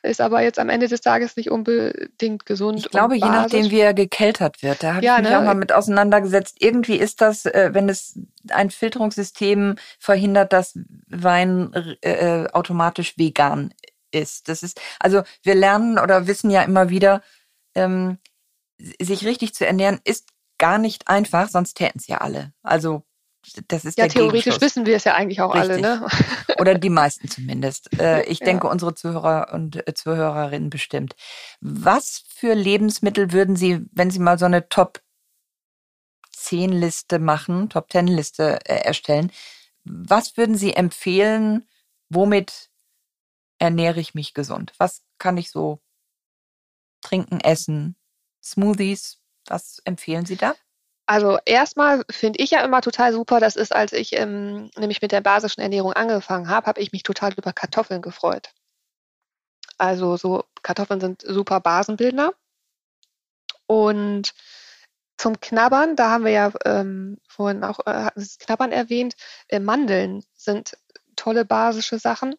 [0.03, 2.79] ist aber jetzt am Ende des Tages nicht unbedingt gesund.
[2.79, 4.83] Ich glaube, je nachdem, wie er gekeltert wird.
[4.83, 5.39] Da habe ja, ich mich ne?
[5.39, 6.57] auch mal mit auseinandergesetzt.
[6.61, 13.75] Irgendwie ist das, äh, wenn es ein Filterungssystem verhindert, dass Wein äh, automatisch vegan
[14.13, 14.49] ist.
[14.49, 17.23] Das ist, also wir lernen oder wissen ja immer wieder,
[17.75, 18.19] ähm,
[18.79, 22.53] sich richtig zu ernähren, ist gar nicht einfach, sonst täten es ja alle.
[22.63, 23.03] Also
[23.69, 25.85] das ist ja theoretisch wissen wir es ja eigentlich auch Richtig.
[25.85, 26.09] alle, ne?
[26.59, 27.91] Oder die meisten zumindest.
[27.99, 28.47] Äh, ich ja.
[28.47, 31.17] denke, unsere Zuhörer und äh, Zuhörerinnen bestimmt.
[31.61, 35.03] Was für Lebensmittel würden Sie, wenn Sie mal so eine Top
[36.33, 39.33] 10 Liste machen, Top 10 Liste äh, erstellen,
[39.85, 41.67] was würden Sie empfehlen,
[42.11, 42.71] womit
[43.59, 44.73] ernähre ich mich gesund?
[44.79, 45.81] Was kann ich so
[47.01, 47.97] trinken, essen?
[48.43, 50.55] Smoothies, was empfehlen Sie da?
[51.07, 55.13] Also erstmal finde ich ja immer total super, das ist, als ich ähm, nämlich mit
[55.13, 58.51] der basischen Ernährung angefangen habe, habe ich mich total über Kartoffeln gefreut.
[59.79, 62.33] Also so Kartoffeln sind super Basenbildner.
[63.67, 64.35] Und
[65.17, 69.15] zum Knabbern, da haben wir ja ähm, vorhin auch äh, das Knabbern erwähnt,
[69.49, 70.77] äh, Mandeln sind
[71.15, 72.35] tolle basische Sachen,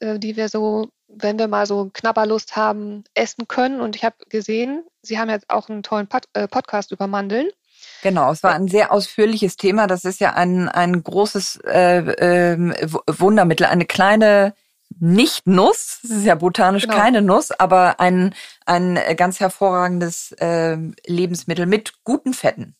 [0.00, 3.80] äh, die wir so wenn wir mal so Knabberlust haben, essen können.
[3.80, 7.48] Und ich habe gesehen, Sie haben jetzt auch einen tollen Pod äh, Podcast über Mandeln.
[8.02, 9.86] Genau, es war ein sehr ausführliches Thema.
[9.86, 14.54] Das ist ja ein, ein großes äh, äh, Wundermittel, eine kleine
[14.98, 16.96] nicht-Nuss, es ist ja botanisch genau.
[16.96, 22.76] keine Nuss, aber ein, ein ganz hervorragendes äh, Lebensmittel mit guten Fetten.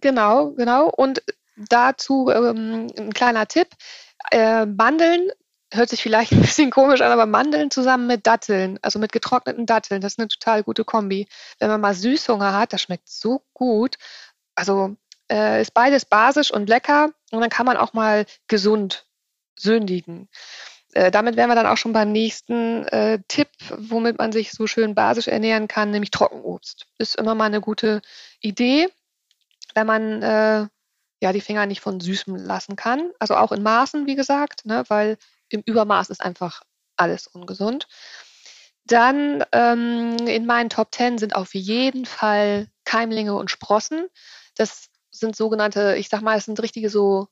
[0.00, 0.88] Genau, genau.
[0.88, 1.22] Und
[1.56, 3.68] dazu ähm, ein kleiner Tipp.
[4.30, 5.30] Äh, Mandeln
[5.72, 9.66] hört sich vielleicht ein bisschen komisch an, aber Mandeln zusammen mit Datteln, also mit getrockneten
[9.66, 11.28] Datteln, das ist eine total gute Kombi.
[11.58, 13.96] Wenn man mal Süßhunger hat, das schmeckt so gut.
[14.54, 14.96] Also
[15.30, 19.06] äh, ist beides basisch und lecker und dann kann man auch mal gesund
[19.56, 20.28] sündigen.
[20.92, 24.66] Äh, damit wären wir dann auch schon beim nächsten äh, Tipp, womit man sich so
[24.66, 26.86] schön basisch ernähren kann, nämlich Trockenobst.
[26.98, 28.02] Ist immer mal eine gute
[28.40, 28.88] Idee,
[29.74, 30.66] wenn man äh,
[31.20, 33.10] ja die Finger nicht von Süßem lassen kann.
[33.18, 35.18] Also auch in Maßen, wie gesagt, ne, weil
[35.48, 36.62] im Übermaß ist einfach
[36.96, 37.88] alles ungesund.
[38.84, 44.06] Dann ähm, in meinen Top 10 sind auf jeden Fall Keimlinge und Sprossen.
[44.54, 47.28] Das sind sogenannte, ich sag mal, es sind richtige so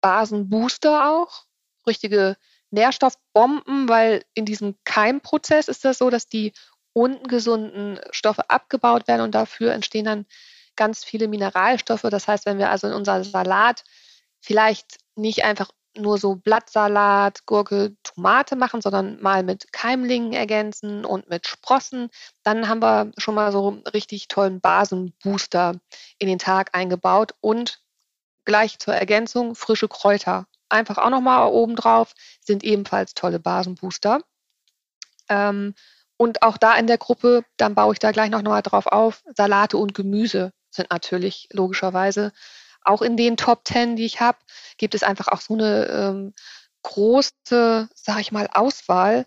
[0.00, 1.44] Basenbooster auch,
[1.86, 2.36] richtige
[2.70, 6.52] Nährstoffbomben, weil in diesem Keimprozess ist das so, dass die
[6.92, 10.26] ungesunden Stoffe abgebaut werden und dafür entstehen dann
[10.76, 12.02] ganz viele Mineralstoffe.
[12.02, 13.84] Das heißt, wenn wir also in unser Salat
[14.40, 21.28] vielleicht nicht einfach nur so Blattsalat, Gurke, Tomate machen, sondern mal mit Keimlingen ergänzen und
[21.28, 22.10] mit Sprossen.
[22.42, 25.80] Dann haben wir schon mal so richtig tollen Basenbooster
[26.18, 27.80] in den Tag eingebaut und
[28.44, 30.46] gleich zur Ergänzung frische Kräuter.
[30.68, 34.20] Einfach auch nochmal oben drauf, sind ebenfalls tolle Basenbooster.
[35.28, 35.74] Ähm,
[36.16, 39.22] und auch da in der Gruppe, dann baue ich da gleich noch mal drauf auf,
[39.34, 42.32] Salate und Gemüse sind natürlich logischerweise
[42.86, 44.38] auch in den Top Ten, die ich habe,
[44.78, 46.34] gibt es einfach auch so eine ähm,
[46.82, 49.26] große, sag ich mal, Auswahl.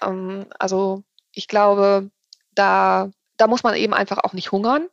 [0.00, 1.02] Ähm, also
[1.32, 2.10] ich glaube,
[2.54, 4.88] da, da muss man eben einfach auch nicht hungern.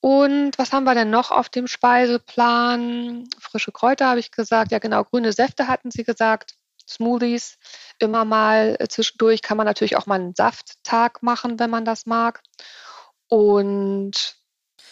[0.00, 3.26] Und was haben wir denn noch auf dem Speiseplan?
[3.40, 4.70] Frische Kräuter habe ich gesagt.
[4.70, 6.56] Ja, genau, grüne Säfte hatten Sie gesagt.
[6.86, 7.56] Smoothies
[7.98, 9.40] immer mal äh, zwischendurch.
[9.40, 12.42] Kann man natürlich auch mal einen Safttag machen, wenn man das mag.
[13.28, 14.36] Und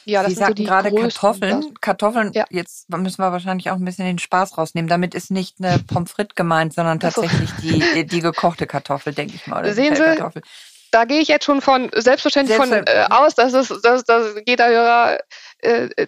[0.05, 1.75] ja, das Sie sagten so gerade Kartoffeln.
[1.81, 2.45] Kartoffeln, ja.
[2.51, 4.89] jetzt müssen wir wahrscheinlich auch ein bisschen den Spaß rausnehmen.
[4.89, 7.63] Damit ist nicht eine Pommes frites gemeint, sondern tatsächlich so.
[7.63, 9.73] die, die gekochte Kartoffel, denke ich mal.
[9.73, 10.43] Sehen Sie,
[10.93, 14.69] da gehe ich jetzt schon von selbstverständlich von äh, aus, dass, es, dass, dass jeder
[14.69, 15.19] Hörer
[15.59, 16.07] äh, äh,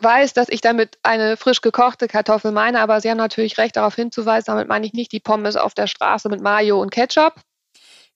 [0.00, 2.80] weiß, dass ich damit eine frisch gekochte Kartoffel meine.
[2.80, 4.46] Aber Sie haben natürlich recht, darauf hinzuweisen.
[4.46, 7.34] Damit meine ich nicht die Pommes auf der Straße mit Mayo und Ketchup,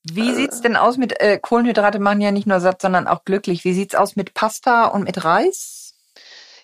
[0.02, 3.24] wie äh, sieht's denn aus mit äh, Kohlenhydrate machen ja nicht nur satt, sondern auch
[3.24, 3.64] glücklich.
[3.64, 5.94] Wie sieht's aus mit Pasta und mit Reis?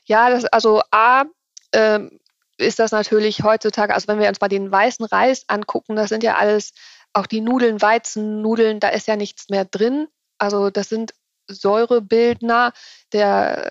[0.04, 1.24] Ja, das, also A,
[1.72, 2.18] ähm,
[2.58, 6.22] ist das natürlich heutzutage, also wenn wir uns mal den weißen Reis angucken, das sind
[6.22, 6.72] ja alles
[7.12, 10.08] auch die Nudeln, Weizennudeln, da ist ja nichts mehr drin.
[10.38, 11.14] Also das sind
[11.48, 12.72] Säurebildner,
[13.12, 13.70] der,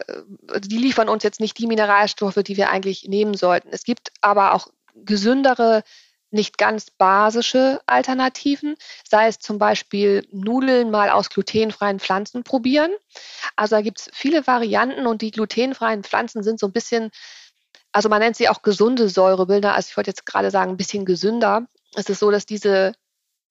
[0.59, 3.69] die liefern uns jetzt nicht die Mineralstoffe, die wir eigentlich nehmen sollten.
[3.71, 5.83] Es gibt aber auch gesündere,
[6.35, 8.75] nicht ganz basische Alternativen,
[9.09, 12.91] sei es zum Beispiel Nudeln mal aus glutenfreien Pflanzen probieren.
[13.55, 17.09] Also da gibt es viele Varianten und die glutenfreien Pflanzen sind so ein bisschen,
[17.91, 21.05] also man nennt sie auch gesunde Säurebildner, also ich wollte jetzt gerade sagen, ein bisschen
[21.05, 21.67] gesünder.
[21.95, 22.91] Es ist so, dass diese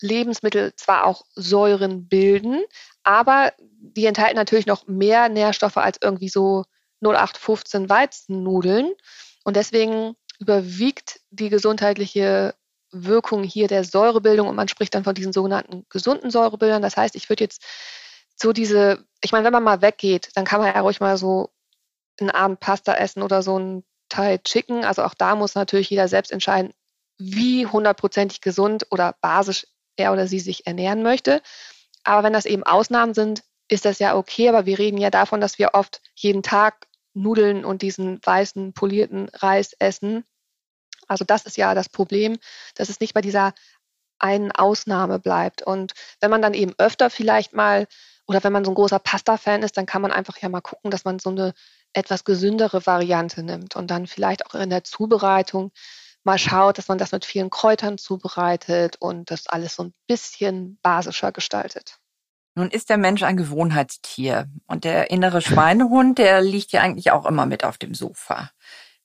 [0.00, 2.62] Lebensmittel zwar auch Säuren bilden,
[3.02, 6.64] aber die enthalten natürlich noch mehr Nährstoffe als irgendwie so
[7.00, 8.92] 0815 Weizennudeln.
[9.44, 12.54] Und deswegen überwiegt die gesundheitliche
[12.94, 16.83] Wirkung hier der Säurebildung und man spricht dann von diesen sogenannten gesunden Säurebildern.
[16.83, 17.62] Das heißt, ich würde jetzt
[18.37, 21.50] so diese, ich meine, wenn man mal weggeht, dann kann man ja ruhig mal so
[22.20, 24.85] einen Abend Pasta essen oder so ein Thai Chicken.
[24.85, 26.72] Also auch da muss natürlich jeder selbst entscheiden,
[27.18, 31.42] wie hundertprozentig gesund oder basisch er oder sie sich ernähren möchte.
[32.04, 34.48] Aber wenn das eben Ausnahmen sind, ist das ja okay.
[34.48, 39.28] Aber wir reden ja davon, dass wir oft jeden Tag Nudeln und diesen weißen polierten
[39.30, 40.24] Reis essen.
[41.08, 42.38] Also das ist ja das Problem,
[42.74, 43.54] dass es nicht bei dieser
[44.18, 45.62] einen Ausnahme bleibt.
[45.62, 47.86] Und wenn man dann eben öfter vielleicht mal
[48.26, 50.90] oder wenn man so ein großer Pasta-Fan ist, dann kann man einfach ja mal gucken,
[50.90, 51.52] dass man so eine
[51.92, 55.72] etwas gesündere Variante nimmt und dann vielleicht auch in der Zubereitung
[56.24, 60.78] mal schaut, dass man das mit vielen Kräutern zubereitet und das alles so ein bisschen
[60.82, 61.98] basischer gestaltet.
[62.56, 67.26] Nun ist der Mensch ein Gewohnheitstier und der innere Schweinehund, der liegt ja eigentlich auch
[67.26, 68.50] immer mit auf dem Sofa.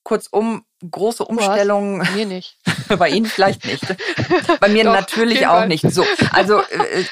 [0.04, 2.08] Kurzum, große Umstellungen.
[2.16, 2.58] Mir nicht.
[2.98, 3.84] Bei Ihnen vielleicht nicht.
[4.60, 5.90] Bei mir Doch, natürlich auch nicht.
[5.92, 6.62] So, also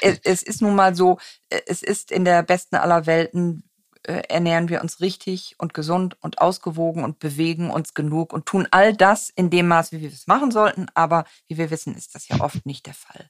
[0.00, 1.18] äh, es ist nun mal so,
[1.50, 3.68] äh, es ist in der besten aller Welten
[4.08, 8.66] äh, ernähren wir uns richtig und gesund und ausgewogen und bewegen uns genug und tun
[8.70, 10.86] all das in dem Maß, wie wir es machen sollten.
[10.94, 13.28] Aber wie wir wissen, ist das ja oft nicht der Fall.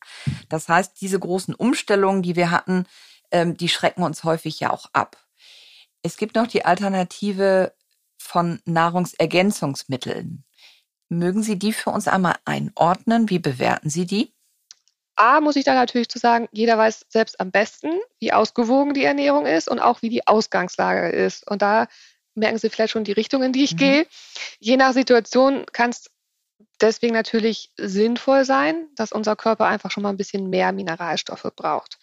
[0.49, 2.87] Das heißt, diese großen Umstellungen, die wir hatten,
[3.33, 5.17] ähm, die schrecken uns häufig ja auch ab.
[6.03, 7.73] Es gibt noch die Alternative
[8.19, 10.45] von Nahrungsergänzungsmitteln.
[11.09, 13.31] Mögen Sie die für uns einmal einordnen?
[13.31, 14.35] Wie bewerten Sie die?
[15.17, 19.05] A, muss ich da natürlich zu sagen, jeder weiß selbst am besten, wie ausgewogen die
[19.05, 21.49] Ernährung ist und auch wie die Ausgangslage ist.
[21.51, 21.89] Und da
[22.35, 23.79] merken Sie vielleicht schon die Richtung, in die ich mhm.
[23.79, 24.07] gehe.
[24.61, 26.11] Je nach Situation kann es
[26.81, 31.99] deswegen natürlich sinnvoll sein, dass unser Körper einfach schon mal ein bisschen mehr Mineralstoffe braucht.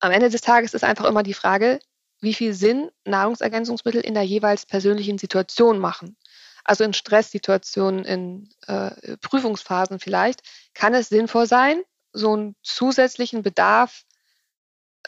[0.00, 1.80] Am Ende des Tages ist einfach immer die Frage,
[2.22, 6.16] wie viel Sinn Nahrungsergänzungsmittel in der jeweils persönlichen Situation machen.
[6.64, 10.42] Also in Stresssituationen, in äh, Prüfungsphasen vielleicht,
[10.74, 11.82] kann es sinnvoll sein,
[12.12, 14.04] so einen zusätzlichen Bedarf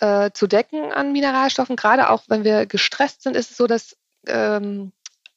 [0.01, 1.77] äh, zu decken an Mineralstoffen.
[1.77, 3.97] Gerade auch wenn wir gestresst sind, ist es so, dass
[4.27, 4.93] ähm,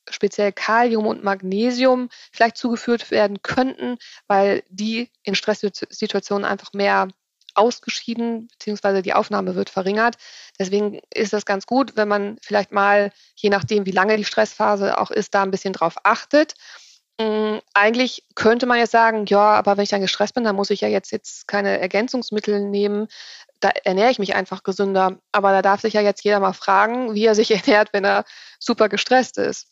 [0.09, 7.09] speziell Kalium und Magnesium vielleicht zugeführt werden könnten, weil die in Stresssituationen einfach mehr
[7.57, 10.15] ausgeschieden, beziehungsweise die Aufnahme wird verringert.
[10.59, 14.99] Deswegen ist das ganz gut, wenn man vielleicht mal, je nachdem, wie lange die Stressphase
[14.99, 16.55] auch ist, da ein bisschen drauf achtet.
[17.19, 20.69] Hm, eigentlich könnte man jetzt sagen, ja, aber wenn ich dann gestresst bin, dann muss
[20.69, 23.07] ich ja jetzt, jetzt keine Ergänzungsmittel nehmen.
[23.59, 25.19] Da ernähre ich mich einfach gesünder.
[25.31, 28.23] Aber da darf sich ja jetzt jeder mal fragen, wie er sich ernährt, wenn er
[28.59, 29.67] super gestresst ist.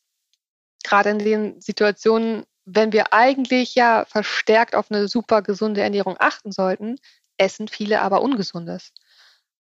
[0.83, 6.51] Gerade in den Situationen, wenn wir eigentlich ja verstärkt auf eine super gesunde Ernährung achten
[6.51, 6.97] sollten,
[7.37, 8.91] essen viele aber Ungesundes.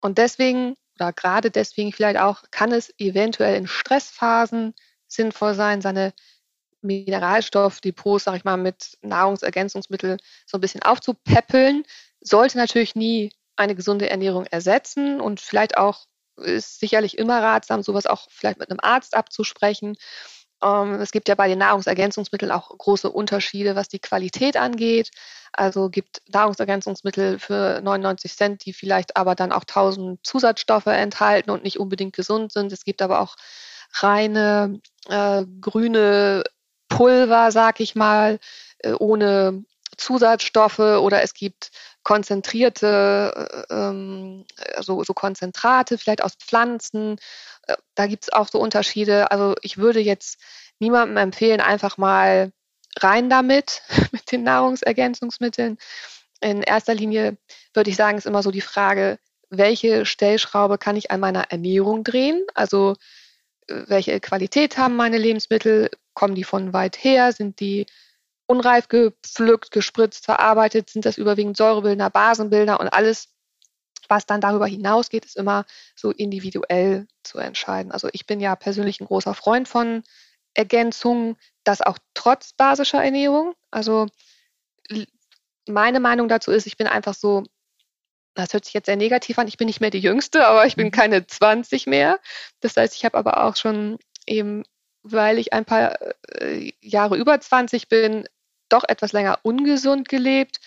[0.02, 4.74] Und deswegen, oder gerade deswegen vielleicht auch, kann es eventuell in Stressphasen
[5.08, 6.14] sinnvoll sein, seine
[6.82, 11.84] Mineralstoffdepots, sag ich mal, mit Nahrungsergänzungsmitteln so ein bisschen aufzupäppeln.
[12.20, 16.06] Sollte natürlich nie eine gesunde Ernährung ersetzen und vielleicht auch
[16.38, 19.96] ist sicherlich immer ratsam, sowas auch vielleicht mit einem Arzt abzusprechen.
[20.64, 25.12] Ähm, es gibt ja bei den Nahrungsergänzungsmitteln auch große Unterschiede, was die Qualität angeht.
[25.52, 31.64] Also gibt Nahrungsergänzungsmittel für 99 Cent, die vielleicht aber dann auch 1000 Zusatzstoffe enthalten und
[31.64, 32.72] nicht unbedingt gesund sind.
[32.72, 33.36] Es gibt aber auch
[33.94, 36.44] reine äh, grüne
[36.90, 38.40] Pulver, sag ich mal,
[38.80, 39.64] äh, ohne
[39.98, 41.72] Zusatzstoffe oder es gibt
[42.04, 44.46] konzentrierte, äh, ähm,
[44.82, 47.18] so, so Konzentrate, vielleicht aus Pflanzen.
[47.68, 49.32] Äh, da gibt es auch so Unterschiede.
[49.32, 50.40] Also ich würde jetzt
[50.80, 52.52] niemandem empfehlen, einfach mal
[53.00, 55.78] rein damit, mit den Nahrungsergänzungsmitteln.
[56.42, 57.38] In erster Linie
[57.74, 59.18] würde ich sagen, ist immer so die Frage,
[59.50, 62.44] welche Stellschraube kann ich an meiner Ernährung drehen?
[62.54, 62.96] Also
[63.68, 65.90] welche Qualität haben meine Lebensmittel?
[66.14, 67.32] Kommen die von weit her?
[67.32, 67.86] Sind die
[68.48, 70.90] unreif gepflückt, gespritzt, verarbeitet?
[70.90, 73.30] Sind das überwiegend Säurebildner, Basenbildner und alles,
[74.10, 77.92] was dann darüber hinausgeht, ist immer so individuell zu entscheiden.
[77.92, 80.04] Also ich bin ja persönlich ein großer Freund von
[80.56, 83.56] Nahrungsergänzungen, das auch trotz basischer Ernährung.
[83.72, 84.08] Also
[85.68, 87.44] meine Meinung dazu ist, ich bin einfach so,
[88.36, 90.76] das hört sich jetzt sehr negativ an, ich bin nicht mehr die Jüngste, aber ich
[90.76, 90.92] bin mhm.
[90.92, 92.20] keine 20 mehr.
[92.60, 94.64] Das heißt, ich habe aber auch schon eben,
[95.04, 95.98] weil ich ein paar
[96.40, 98.28] äh, Jahre über 20 bin,
[98.70, 100.60] doch etwas länger ungesund gelebt.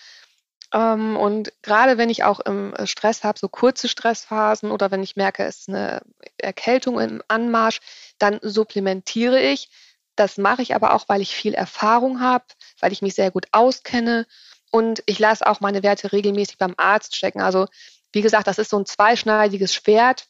[0.73, 5.15] Ähm, und gerade wenn ich auch im Stress habe, so kurze Stressphasen oder wenn ich
[5.15, 6.01] merke, es ist eine
[6.37, 7.79] Erkältung im Anmarsch,
[8.17, 9.69] dann supplementiere ich.
[10.15, 12.45] Das mache ich aber auch, weil ich viel Erfahrung habe,
[12.79, 14.25] weil ich mich sehr gut auskenne
[14.71, 17.41] und ich lasse auch meine Werte regelmäßig beim Arzt checken.
[17.41, 17.67] Also
[18.11, 20.27] wie gesagt, das ist so ein zweischneidiges Schwert.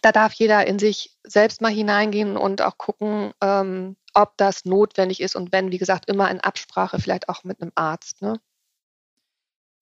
[0.00, 5.20] Da darf jeder in sich selbst mal hineingehen und auch gucken, ähm, ob das notwendig
[5.20, 8.22] ist und wenn, wie gesagt, immer in Absprache, vielleicht auch mit einem Arzt.
[8.22, 8.40] Ne?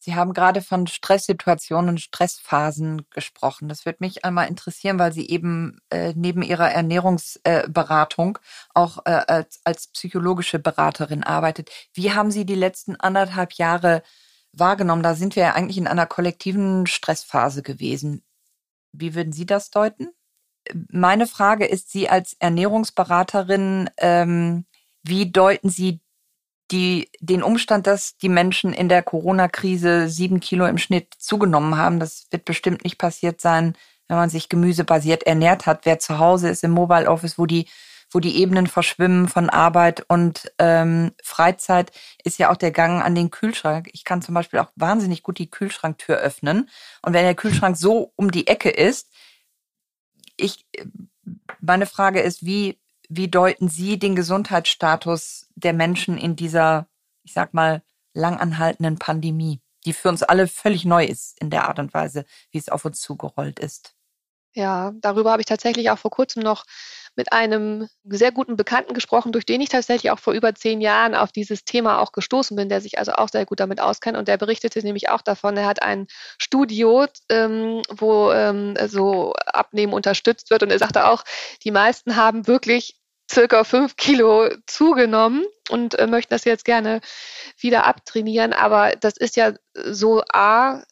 [0.02, 3.68] Sie haben gerade von Stresssituationen Stressphasen gesprochen.
[3.68, 8.40] Das würde mich einmal interessieren, weil Sie eben äh, neben Ihrer Ernährungsberatung äh,
[8.72, 11.70] auch äh, als, als psychologische Beraterin arbeitet.
[11.92, 14.02] Wie haben Sie die letzten anderthalb Jahre
[14.52, 15.02] wahrgenommen?
[15.02, 18.22] Da sind wir ja eigentlich in einer kollektiven Stressphase gewesen.
[18.92, 20.08] Wie würden Sie das deuten?
[20.90, 24.66] Meine Frage ist, Sie als Ernährungsberaterin, ähm,
[25.02, 26.00] wie deuten Sie
[26.70, 31.98] die, den Umstand, dass die Menschen in der Corona-Krise sieben Kilo im Schnitt zugenommen haben,
[31.98, 33.76] das wird bestimmt nicht passiert sein,
[34.08, 35.86] wenn man sich gemüsebasiert ernährt hat.
[35.86, 37.66] Wer zu Hause ist im Mobile Office, wo die,
[38.10, 41.92] wo die Ebenen verschwimmen von Arbeit und ähm, Freizeit,
[42.24, 43.88] ist ja auch der Gang an den Kühlschrank.
[43.92, 46.68] Ich kann zum Beispiel auch wahnsinnig gut die Kühlschranktür öffnen.
[47.02, 49.08] Und wenn der Kühlschrank so um die Ecke ist,
[50.36, 50.66] ich,
[51.60, 56.88] meine Frage ist, wie, wie deuten Sie den Gesundheitsstatus der Menschen in dieser,
[57.22, 57.82] ich sag mal,
[58.14, 62.58] langanhaltenden Pandemie, die für uns alle völlig neu ist in der Art und Weise, wie
[62.58, 63.94] es auf uns zugerollt ist?
[64.54, 66.64] Ja, darüber habe ich tatsächlich auch vor kurzem noch
[67.16, 71.14] mit einem sehr guten Bekannten gesprochen, durch den ich tatsächlich auch vor über zehn Jahren
[71.14, 74.16] auf dieses Thema auch gestoßen bin, der sich also auch sehr gut damit auskennt.
[74.16, 76.06] Und der berichtete nämlich auch davon, er hat ein
[76.38, 80.62] Studio, ähm, wo ähm, so Abnehmen unterstützt wird.
[80.62, 81.24] Und er sagte auch,
[81.64, 82.96] die meisten haben wirklich
[83.30, 87.00] circa fünf Kilo zugenommen und äh, möchten das jetzt gerne
[87.58, 88.52] wieder abtrainieren.
[88.52, 90.82] Aber das ist ja so A,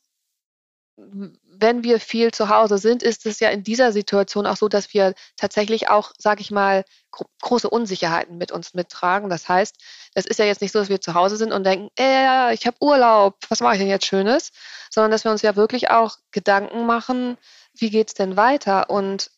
[1.60, 4.94] wenn wir viel zu Hause sind, ist es ja in dieser Situation auch so, dass
[4.94, 9.28] wir tatsächlich auch, sage ich mal, gro große Unsicherheiten mit uns mittragen.
[9.28, 9.76] Das heißt,
[10.14, 12.66] es ist ja jetzt nicht so, dass wir zu Hause sind und denken, äh, ich
[12.66, 14.50] habe Urlaub, was mache ich denn jetzt Schönes?
[14.90, 17.36] Sondern dass wir uns ja wirklich auch Gedanken machen,
[17.74, 18.90] wie geht's denn weiter?
[18.90, 19.30] Und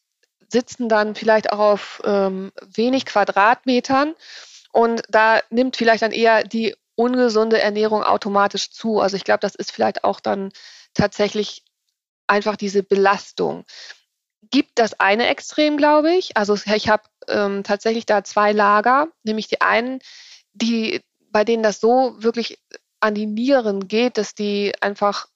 [0.52, 4.14] sitzen dann vielleicht auch auf ähm, wenig Quadratmetern
[4.72, 9.00] und da nimmt vielleicht dann eher die ungesunde Ernährung automatisch zu.
[9.00, 10.50] Also ich glaube, das ist vielleicht auch dann
[10.94, 11.64] tatsächlich
[12.30, 13.64] einfach diese Belastung.
[14.50, 16.36] Gibt das eine Extrem, glaube ich.
[16.36, 20.00] Also ich habe ähm, tatsächlich da zwei Lager, nämlich die einen,
[20.52, 22.58] die, bei denen das so wirklich
[23.00, 25.26] an die Nieren geht, dass die einfach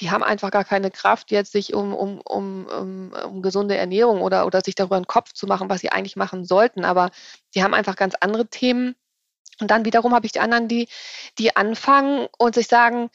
[0.00, 4.22] die haben einfach gar keine Kraft, jetzt sich um, um, um, um, um gesunde Ernährung
[4.22, 6.84] oder, oder sich darüber einen Kopf zu machen, was sie eigentlich machen sollten.
[6.84, 7.10] Aber
[7.54, 8.96] die haben einfach ganz andere Themen.
[9.60, 10.88] Und dann wiederum habe ich die anderen, die,
[11.38, 13.08] die anfangen und sich sagen,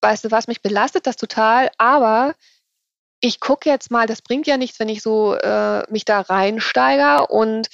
[0.00, 2.34] weißt du was, mich belastet das total, aber
[3.20, 7.26] ich gucke jetzt mal, das bringt ja nichts, wenn ich so äh, mich da reinsteige
[7.28, 7.68] und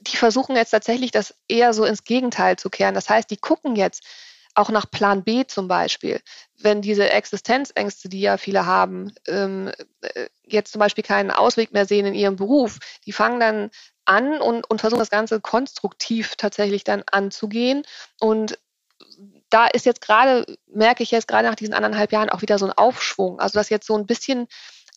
[0.00, 2.94] die versuchen jetzt tatsächlich das eher so ins Gegenteil zu kehren.
[2.94, 4.02] Das heißt, die gucken jetzt,
[4.54, 6.20] auch nach Plan B zum Beispiel,
[6.58, 9.70] wenn diese Existenzängste, die ja viele haben, ähm,
[10.02, 13.70] äh, jetzt zum Beispiel keinen Ausweg mehr sehen in ihrem Beruf, die fangen dann
[14.04, 17.84] an und, und versuchen das Ganze konstruktiv tatsächlich dann anzugehen.
[18.20, 18.58] Und
[19.52, 22.66] da ist jetzt gerade, merke ich jetzt gerade nach diesen anderthalb Jahren auch wieder so
[22.66, 23.38] ein Aufschwung.
[23.38, 24.48] Also dass jetzt so ein bisschen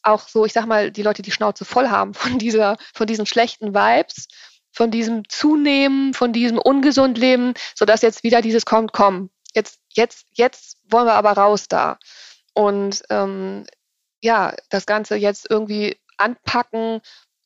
[0.01, 3.25] auch so, ich sag mal, die Leute die Schnauze voll haben von dieser, von diesen
[3.25, 4.27] schlechten Vibes,
[4.71, 10.25] von diesem Zunehmen, von diesem ungesund Leben, sodass jetzt wieder dieses kommt, komm, jetzt, jetzt,
[10.31, 11.97] jetzt wollen wir aber raus da.
[12.53, 13.65] Und ähm,
[14.21, 17.01] ja, das Ganze jetzt irgendwie anpacken.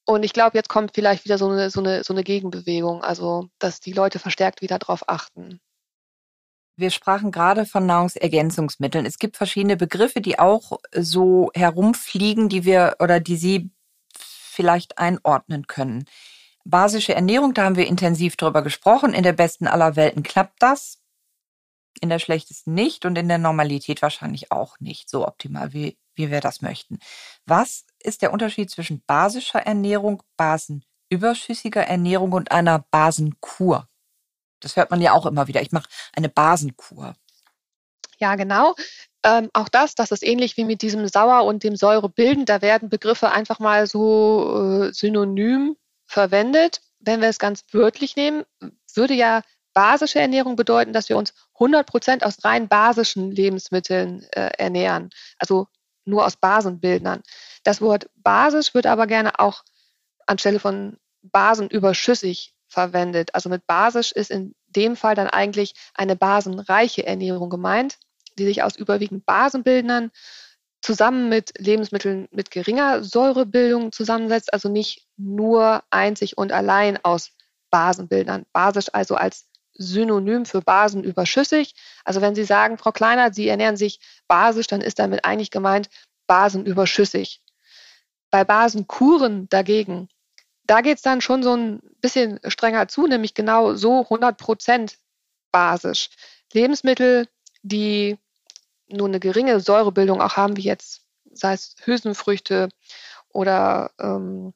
[0.05, 3.49] Und ich glaube, jetzt kommt vielleicht wieder so eine, so, eine, so eine Gegenbewegung, also
[3.57, 5.59] dass die Leute verstärkt wieder darauf achten.
[6.79, 9.05] Wir sprachen gerade von Nahrungsergänzungsmitteln.
[9.05, 13.69] Es gibt verschiedene Begriffe, die auch so herumfliegen, die wir oder die Sie
[14.13, 16.05] vielleicht einordnen können.
[16.63, 19.13] Basische Ernährung, da haben wir intensiv drüber gesprochen.
[19.13, 21.01] In der besten aller Welten klappt das
[21.99, 26.31] in der schlechtesten nicht und in der Normalität wahrscheinlich auch nicht so optimal, wie, wie
[26.31, 26.99] wir das möchten.
[27.45, 33.89] Was ist der Unterschied zwischen basischer Ernährung, basenüberschüssiger Ernährung und einer Basenkur?
[34.59, 35.61] Das hört man ja auch immer wieder.
[35.61, 37.15] Ich mache eine Basenkur.
[38.19, 38.75] Ja, genau.
[39.23, 42.45] Ähm, auch das, das ist ähnlich wie mit diesem Sauer und dem Säurebilden.
[42.45, 46.81] Da werden Begriffe einfach mal so äh, synonym verwendet.
[47.01, 48.43] wenn wir es ganz wörtlich nehmen,
[48.93, 49.41] würde ja
[49.73, 55.67] basische Ernährung bedeuten, dass wir uns 100 Prozent aus rein basischen Lebensmitteln äh, ernähren, also
[56.05, 57.21] nur aus Basenbildnern.
[57.63, 59.63] Das Wort basisch wird aber gerne auch
[60.25, 63.35] anstelle von basenüberschüssig verwendet.
[63.35, 67.97] Also mit basisch ist in dem Fall dann eigentlich eine basenreiche Ernährung gemeint,
[68.37, 70.11] die sich aus überwiegend Basenbildnern
[70.81, 77.31] zusammen mit Lebensmitteln mit geringer Säurebildung zusammensetzt, also nicht nur einzig und allein aus
[77.69, 78.45] Basenbildern.
[78.53, 81.73] Basisch also als Synonym für basenüberschüssig.
[82.03, 85.89] Also wenn Sie sagen, Frau Kleiner, Sie ernähren sich basisch, dann ist damit eigentlich gemeint
[86.27, 87.41] basenüberschüssig.
[88.29, 90.09] Bei Basenkuren dagegen
[90.69, 94.99] da geht es dann schon so ein bisschen strenger zu, nämlich genau so 100 Prozent
[95.51, 96.09] basisch.
[96.53, 97.27] Lebensmittel,
[97.63, 98.19] die
[98.87, 101.01] nur eine geringe Säurebildung auch haben, wie jetzt,
[101.31, 102.69] sei es Hülsenfrüchte
[103.29, 104.53] oder ähm,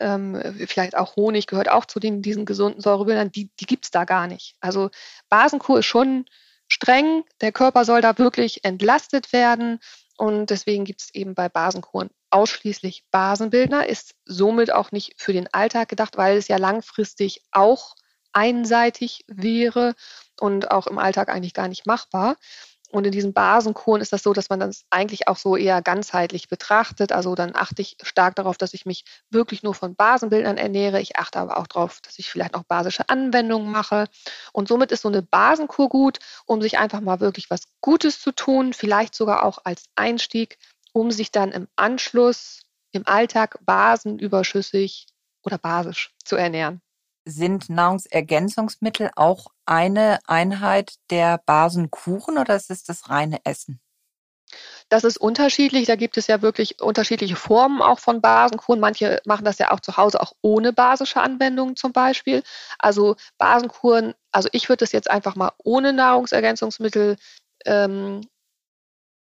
[0.00, 3.92] ähm, vielleicht auch Honig gehört auch zu den, diesen gesunden Säurebildern, die, die gibt es
[3.92, 4.56] da gar nicht.
[4.60, 4.90] Also
[5.28, 6.24] Basenkur ist schon
[6.66, 9.78] streng, der Körper soll da wirklich entlastet werden
[10.20, 15.48] und deswegen gibt es eben bei Basenkuren ausschließlich Basenbildner, ist somit auch nicht für den
[15.54, 17.94] Alltag gedacht, weil es ja langfristig auch
[18.34, 19.94] einseitig wäre
[20.38, 22.36] und auch im Alltag eigentlich gar nicht machbar.
[22.90, 26.48] Und in diesen Basenkuren ist das so, dass man das eigentlich auch so eher ganzheitlich
[26.48, 27.12] betrachtet.
[27.12, 31.00] Also dann achte ich stark darauf, dass ich mich wirklich nur von Basenbildern ernähre.
[31.00, 34.08] Ich achte aber auch darauf, dass ich vielleicht auch basische Anwendungen mache.
[34.52, 38.32] Und somit ist so eine Basenkur gut, um sich einfach mal wirklich was Gutes zu
[38.32, 40.58] tun, vielleicht sogar auch als Einstieg,
[40.92, 45.06] um sich dann im Anschluss im Alltag basenüberschüssig
[45.44, 46.82] oder basisch zu ernähren
[47.24, 53.80] sind Nahrungsergänzungsmittel auch eine Einheit der Basenkuchen oder ist es das reine Essen?
[54.88, 55.86] Das ist unterschiedlich.
[55.86, 58.80] Da gibt es ja wirklich unterschiedliche Formen auch von Basenkuren.
[58.80, 62.42] Manche machen das ja auch zu Hause auch ohne basische Anwendungen zum Beispiel.
[62.78, 67.16] Also Basenkuren, also ich würde das jetzt einfach mal ohne Nahrungsergänzungsmittel
[67.66, 68.22] ähm,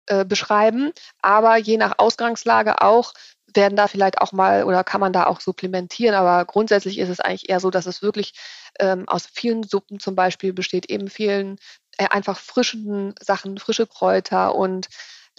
[0.07, 0.91] äh, beschreiben,
[1.21, 3.13] aber je nach Ausgangslage auch
[3.53, 7.19] werden da vielleicht auch mal oder kann man da auch supplementieren, aber grundsätzlich ist es
[7.19, 8.33] eigentlich eher so, dass es wirklich
[8.79, 11.57] ähm, aus vielen Suppen zum Beispiel besteht, eben vielen
[11.97, 14.89] äh, einfach frischen Sachen, frische Kräuter und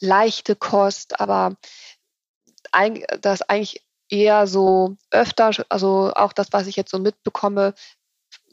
[0.01, 1.57] leichte Kost, aber
[2.73, 7.75] ein, das eigentlich eher so öfter, also auch das, was ich jetzt so mitbekomme,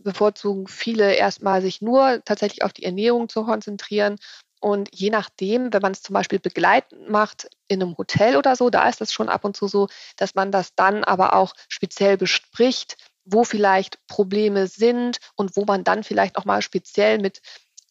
[0.03, 4.17] bevorzugen viele erstmal sich nur tatsächlich auf die Ernährung zu konzentrieren
[4.59, 8.69] und je nachdem, wenn man es zum Beispiel begleitend macht in einem Hotel oder so,
[8.69, 9.87] da ist es schon ab und zu so,
[10.17, 15.83] dass man das dann aber auch speziell bespricht, wo vielleicht Probleme sind und wo man
[15.83, 17.41] dann vielleicht auch mal speziell mit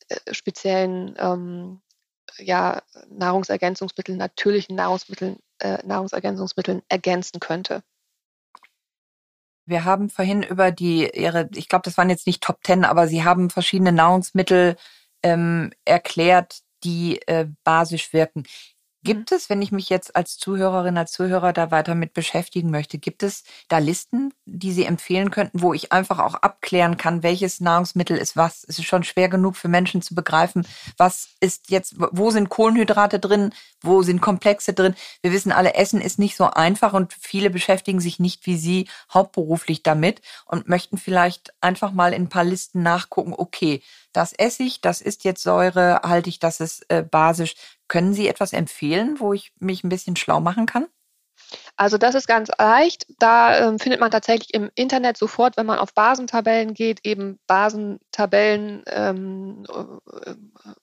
[0.09, 1.81] äh, speziellen ähm,
[2.39, 7.83] ja, Nahrungsergänzungsmitteln, natürlichen Nahrungsmitteln, äh, Nahrungsergänzungsmitteln ergänzen könnte.
[9.67, 13.09] Wir haben vorhin über die, ihre, ich glaube, das waren jetzt nicht Top Ten, aber
[13.09, 14.77] Sie haben verschiedene Nahrungsmittel
[15.25, 18.45] ähm, erklärt, die äh, basisch wirken.
[19.05, 19.37] Gibt mhm.
[19.37, 23.23] es, wenn ich mich jetzt als Zuhörerin, als Zuhörer da weiter mit beschäftigen möchte, gibt
[23.23, 28.17] es da Listen, die Sie empfehlen könnten, wo ich einfach auch abklären kann, welches Nahrungsmittel
[28.17, 28.65] ist was?
[28.67, 30.67] Es ist schon schwer genug für Menschen zu begreifen,
[30.97, 33.53] was ist jetzt, wo sind Kohlenhydrate drin,
[33.83, 34.95] wo sind Komplexe drin.
[35.21, 38.89] Wir wissen alle, Essen ist nicht so einfach und viele beschäftigen sich nicht wie Sie
[39.13, 43.83] hauptberuflich damit und möchten vielleicht einfach mal in ein paar Listen nachgucken, okay,
[44.17, 47.55] das esse ich, das ist jetzt säurehaltig, das ist äh, basisch.
[47.89, 50.87] Können Sie etwas empfehlen, wo ich mich ein bisschen schlau machen kann?
[51.77, 53.07] Also das ist ganz leicht.
[53.19, 58.83] Da ähm, findet man tatsächlich im Internet sofort, wenn man auf Basentabellen geht, eben Basentabellen
[58.87, 59.67] ähm,
[60.25, 60.35] äh,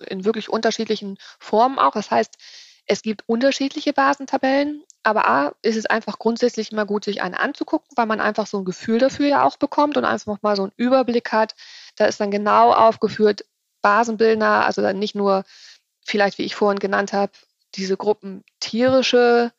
[0.08, 1.94] in wirklich unterschiedlichen Formen auch.
[1.94, 2.38] Das heißt,
[2.86, 7.90] es gibt unterschiedliche Basentabellen, aber A ist es einfach grundsätzlich immer gut, sich eine anzugucken,
[7.96, 10.74] weil man einfach so ein Gefühl dafür ja auch bekommt und einfach mal so einen
[10.76, 11.56] Überblick hat.
[12.02, 13.46] Da ist dann genau aufgeführt,
[13.84, 15.44] Basenbildner, also dann nicht nur
[16.04, 17.32] vielleicht, wie ich vorhin genannt habe,
[17.76, 19.52] diese Gruppen tierische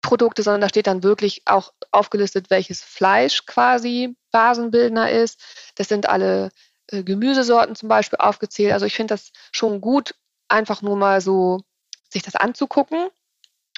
[0.00, 5.38] Produkte, sondern da steht dann wirklich auch aufgelistet, welches Fleisch quasi Basenbildner ist.
[5.74, 6.52] Das sind alle
[6.86, 8.72] äh, Gemüsesorten zum Beispiel aufgezählt.
[8.72, 10.14] Also ich finde das schon gut,
[10.48, 11.60] einfach nur mal so
[12.08, 13.08] sich das anzugucken,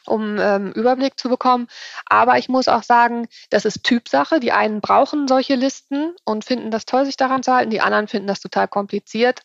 [0.06, 1.68] um ähm, Überblick zu bekommen.
[2.06, 4.40] Aber ich muss auch sagen, das ist Typsache.
[4.40, 7.70] Die einen brauchen solche Listen und finden das toll, sich daran zu halten.
[7.70, 9.42] Die anderen finden das total kompliziert.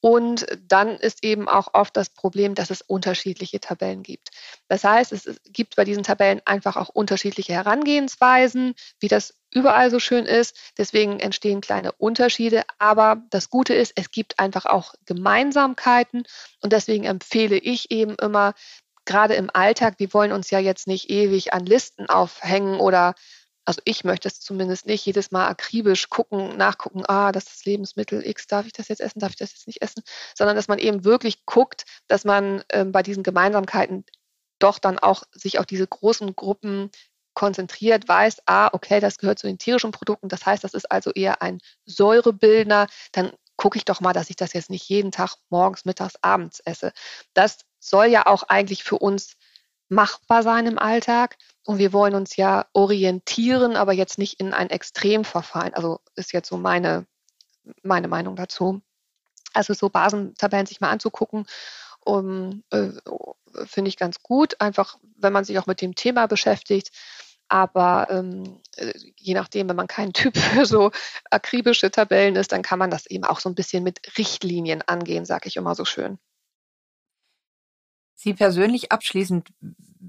[0.00, 4.30] Und dann ist eben auch oft das Problem, dass es unterschiedliche Tabellen gibt.
[4.68, 9.98] Das heißt, es gibt bei diesen Tabellen einfach auch unterschiedliche Herangehensweisen, wie das überall so
[9.98, 10.56] schön ist.
[10.76, 12.62] Deswegen entstehen kleine Unterschiede.
[12.78, 16.22] Aber das Gute ist, es gibt einfach auch Gemeinsamkeiten.
[16.60, 18.54] Und deswegen empfehle ich eben immer,
[19.08, 23.14] gerade im Alltag, wir wollen uns ja jetzt nicht ewig an Listen aufhängen oder
[23.64, 28.26] also ich möchte es zumindest nicht, jedes Mal akribisch gucken, nachgucken, ah, das ist Lebensmittel
[28.26, 30.02] X, darf ich das jetzt essen, darf ich das jetzt nicht essen,
[30.34, 34.04] sondern dass man eben wirklich guckt, dass man ähm, bei diesen Gemeinsamkeiten
[34.58, 36.90] doch dann auch sich auf diese großen Gruppen
[37.34, 41.12] konzentriert, weiß, ah, okay, das gehört zu den tierischen Produkten, das heißt, das ist also
[41.12, 45.36] eher ein Säurebildner, dann gucke ich doch mal, dass ich das jetzt nicht jeden Tag
[45.50, 46.92] morgens, mittags, abends esse.
[47.34, 49.36] Das soll ja auch eigentlich für uns
[49.88, 51.36] machbar sein im Alltag.
[51.64, 55.74] Und wir wollen uns ja orientieren, aber jetzt nicht in ein Extrem verfallen.
[55.74, 57.06] Also ist jetzt so meine,
[57.82, 58.80] meine Meinung dazu.
[59.52, 61.46] Also so Basentabellen sich mal anzugucken,
[62.04, 62.90] um, äh,
[63.64, 64.60] finde ich ganz gut.
[64.60, 66.90] Einfach, wenn man sich auch mit dem Thema beschäftigt.
[67.48, 70.90] Aber ähm, äh, je nachdem, wenn man kein Typ für so
[71.30, 75.24] akribische Tabellen ist, dann kann man das eben auch so ein bisschen mit Richtlinien angehen,
[75.24, 76.18] sage ich immer so schön.
[78.20, 79.48] Sie persönlich abschließend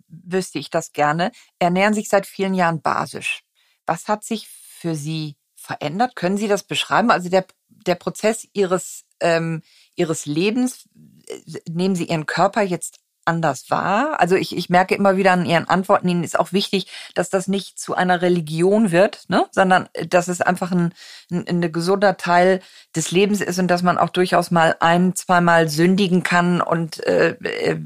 [0.08, 3.42] wüsste ich das gerne, ernähren sich seit vielen Jahren basisch.
[3.86, 6.16] Was hat sich für Sie verändert?
[6.16, 7.12] Können Sie das beschreiben?
[7.12, 9.62] Also der, der Prozess Ihres, ähm,
[9.96, 10.90] Ihres Lebens,
[11.28, 13.00] äh, nehmen Sie Ihren Körper jetzt
[13.30, 14.20] anders wahr?
[14.20, 17.48] Also ich, ich merke immer wieder an Ihren Antworten, Ihnen ist auch wichtig, dass das
[17.48, 19.46] nicht zu einer Religion wird, ne?
[19.52, 20.94] sondern äh, dass es einfach ein,
[21.32, 22.62] ein, ein gesunder Teil
[22.96, 27.36] des Lebens ist und dass man auch durchaus mal ein, zweimal sündigen kann und äh,
[27.44, 27.80] äh,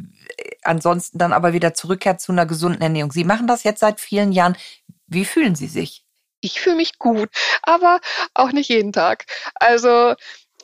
[0.64, 3.12] ansonsten dann aber wieder zurückkehrt zu einer gesunden Ernährung.
[3.12, 4.58] Sie machen das jetzt seit vielen Jahren.
[5.08, 6.04] Wie fühlen Sie sich?
[6.42, 7.30] Ich fühle mich gut,
[7.62, 8.00] aber
[8.34, 9.26] auch nicht jeden Tag.
[9.56, 10.16] Also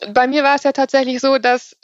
[0.08, 1.76] bei mir war es ja tatsächlich so, dass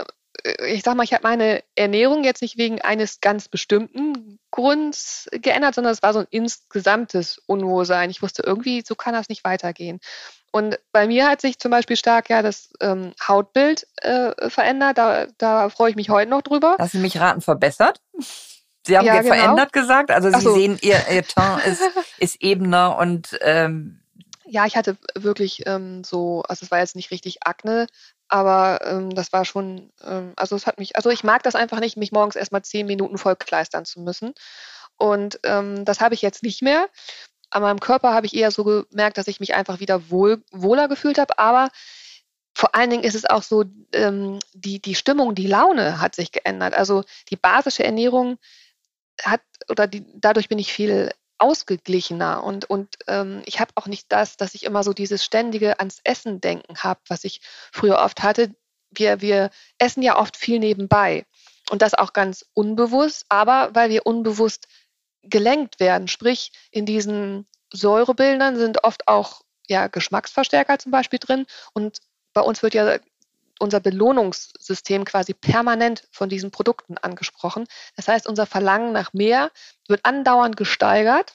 [0.44, 5.28] äh, ich sag mal, ich habe meine Ernährung jetzt nicht wegen eines ganz bestimmten Grunds
[5.32, 8.10] geändert, sondern es war so ein insgesamtes Unwohlsein.
[8.10, 10.00] Ich wusste irgendwie, so kann das nicht weitergehen.
[10.52, 14.96] Und bei mir hat sich zum Beispiel stark ja das ähm, Hautbild äh, verändert.
[14.98, 16.76] Da, da freue ich mich heute noch drüber.
[16.78, 18.00] Lassen Sie mich raten, verbessert?
[18.86, 19.34] Sie haben ja, genau.
[19.34, 20.10] verändert gesagt.
[20.10, 20.54] Also Sie so.
[20.54, 21.82] sehen, Ihr, Ihr Ton ist,
[22.18, 24.00] ist ebener und ähm,
[24.48, 27.88] ja, ich hatte wirklich ähm, so, also es war jetzt nicht richtig Akne,
[28.28, 31.80] aber ähm, das war schon, ähm, also es hat mich, also ich mag das einfach
[31.80, 34.34] nicht, mich morgens erstmal zehn Minuten voll kleistern zu müssen.
[34.96, 36.88] Und ähm, das habe ich jetzt nicht mehr.
[37.56, 40.88] An meinem Körper habe ich eher so gemerkt, dass ich mich einfach wieder wohl, wohler
[40.88, 41.38] gefühlt habe.
[41.38, 41.70] Aber
[42.52, 46.32] vor allen Dingen ist es auch so, ähm, die, die Stimmung, die Laune hat sich
[46.32, 46.74] geändert.
[46.74, 48.36] Also die basische Ernährung
[49.22, 49.40] hat,
[49.70, 54.36] oder die, dadurch bin ich viel ausgeglichener und, und ähm, ich habe auch nicht das,
[54.36, 57.40] dass ich immer so dieses ständige ans Essen denken habe, was ich
[57.72, 58.54] früher oft hatte.
[58.90, 59.48] Wir, wir
[59.78, 61.24] essen ja oft viel nebenbei
[61.70, 64.68] und das auch ganz unbewusst, aber weil wir unbewusst
[65.28, 66.08] gelenkt werden.
[66.08, 72.00] Sprich, in diesen Säurebildern sind oft auch ja, Geschmacksverstärker zum Beispiel drin und
[72.32, 72.98] bei uns wird ja
[73.58, 77.66] unser Belohnungssystem quasi permanent von diesen Produkten angesprochen.
[77.96, 79.50] Das heißt, unser Verlangen nach mehr
[79.88, 81.34] wird andauernd gesteigert.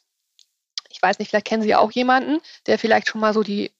[0.89, 3.71] Ich weiß nicht, vielleicht kennen Sie auch jemanden, der vielleicht schon mal so die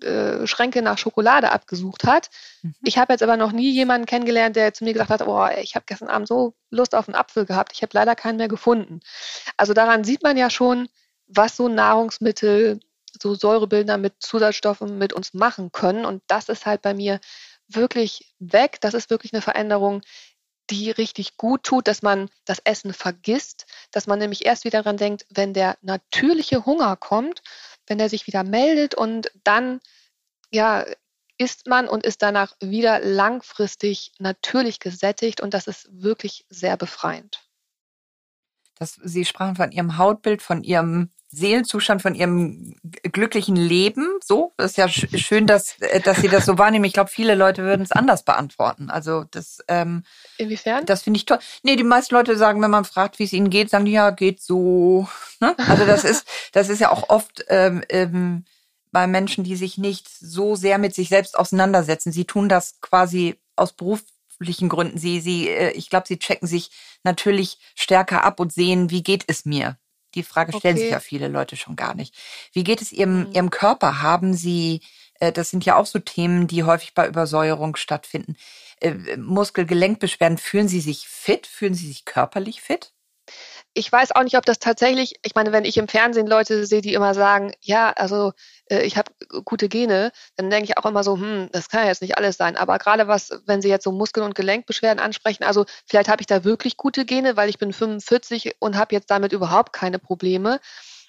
[0.00, 2.30] äh, Schränke nach Schokolade abgesucht hat.
[2.62, 2.74] Mhm.
[2.82, 5.74] Ich habe jetzt aber noch nie jemanden kennengelernt, der zu mir gesagt hat, oh, ich
[5.74, 9.00] habe gestern Abend so Lust auf einen Apfel gehabt, ich habe leider keinen mehr gefunden.
[9.56, 10.88] Also daran sieht man ja schon,
[11.26, 12.80] was so Nahrungsmittel,
[13.20, 16.04] so Säurebildner mit Zusatzstoffen mit uns machen können.
[16.04, 17.20] Und das ist halt bei mir
[17.68, 18.78] wirklich weg.
[18.80, 20.02] Das ist wirklich eine Veränderung,
[20.70, 24.96] die richtig gut tut, dass man das Essen vergisst, dass man nämlich erst wieder daran
[24.96, 27.42] denkt, wenn der natürliche Hunger kommt,
[27.92, 29.80] wenn er sich wieder meldet und dann
[30.50, 30.86] ja
[31.36, 37.46] isst man und ist danach wieder langfristig natürlich gesättigt und das ist wirklich sehr befreiend.
[38.76, 44.06] Das, Sie sprachen von Ihrem Hautbild, von Ihrem Seelenzustand, von Ihrem glücklichen Leben.
[44.22, 46.84] So, das ist ja schön, dass, äh, dass Sie das so wahrnehmen.
[46.84, 48.90] Ich glaube, viele Leute würden es anders beantworten.
[48.90, 49.58] Also das.
[49.66, 50.04] Ähm,
[50.36, 50.84] Inwiefern?
[50.84, 51.38] Das finde ich toll.
[51.62, 54.10] Nee, die meisten Leute sagen, wenn man fragt, wie es ihnen geht, sagen die ja,
[54.10, 55.08] geht so.
[55.40, 55.56] Ne?
[55.66, 58.44] Also das ist, das ist ja auch oft ähm, ähm,
[58.92, 62.12] bei Menschen, die sich nicht so sehr mit sich selbst auseinandersetzen.
[62.12, 64.02] Sie tun das quasi aus Beruf
[64.42, 64.98] beruflichen Gründen.
[64.98, 66.70] Sie, sie, äh, ich glaube, sie checken sich
[67.04, 69.78] natürlich stärker ab und sehen, wie geht es mir?
[70.14, 70.84] Die Frage stellen okay.
[70.84, 72.14] sich ja viele Leute schon gar nicht.
[72.52, 73.32] Wie geht es ihrem, mhm.
[73.32, 74.02] ihrem Körper?
[74.02, 74.80] Haben Sie,
[75.20, 78.36] äh, das sind ja auch so Themen, die häufig bei Übersäuerung stattfinden.
[78.80, 81.46] Äh, Muskel-Gelenkbeschwerden, fühlen Sie sich fit?
[81.46, 82.92] Fühlen Sie sich körperlich fit?
[83.74, 86.82] Ich weiß auch nicht, ob das tatsächlich, ich meine, wenn ich im Fernsehen Leute sehe,
[86.82, 88.32] die immer sagen, ja, also
[88.66, 89.10] äh, ich habe
[89.44, 92.36] gute Gene, dann denke ich auch immer so, hm, das kann ja jetzt nicht alles
[92.36, 92.56] sein.
[92.56, 96.26] Aber gerade was, wenn Sie jetzt so Muskel- und Gelenkbeschwerden ansprechen, also vielleicht habe ich
[96.26, 100.60] da wirklich gute Gene, weil ich bin 45 und habe jetzt damit überhaupt keine Probleme.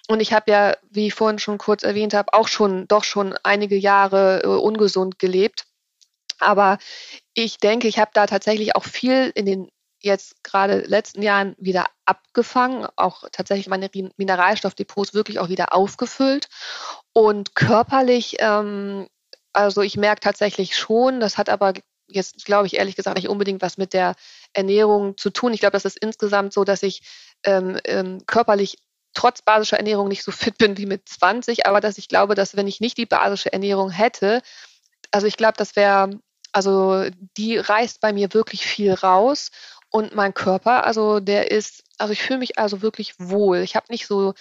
[0.07, 3.35] Und ich habe ja, wie ich vorhin schon kurz erwähnt habe, auch schon doch schon
[3.43, 5.65] einige Jahre äh, ungesund gelebt.
[6.39, 6.77] Aber
[7.33, 9.69] ich denke, ich habe da tatsächlich auch viel in den
[10.03, 16.49] jetzt gerade letzten Jahren wieder abgefangen, auch tatsächlich meine Mineralstoffdepots wirklich auch wieder aufgefüllt.
[17.13, 19.07] Und körperlich, ähm,
[19.53, 21.73] also ich merke tatsächlich schon, das hat aber
[22.07, 24.15] jetzt, glaube ich, ehrlich gesagt nicht unbedingt was mit der
[24.51, 25.53] Ernährung zu tun.
[25.53, 27.01] Ich glaube, das ist insgesamt so, dass ich
[27.43, 28.77] ähm, ähm, körperlich
[29.13, 32.55] trotz basischer Ernährung nicht so fit bin wie mit 20, aber dass ich glaube, dass
[32.55, 34.41] wenn ich nicht die basische Ernährung hätte,
[35.11, 36.19] also ich glaube, das wäre,
[36.51, 37.05] also
[37.37, 39.51] die reißt bei mir wirklich viel raus
[39.93, 43.59] und mein Körper, also der ist, also ich fühle mich also wirklich wohl.
[43.59, 44.33] Ich habe nicht so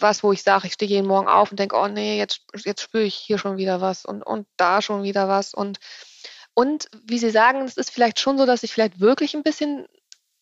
[0.00, 2.82] was, wo ich sage, ich stehe jeden Morgen auf und denke, oh nee, jetzt, jetzt
[2.82, 5.78] spüre ich hier schon wieder was und, und da schon wieder was und
[6.54, 9.86] und wie Sie sagen, es ist vielleicht schon so, dass ich vielleicht wirklich ein bisschen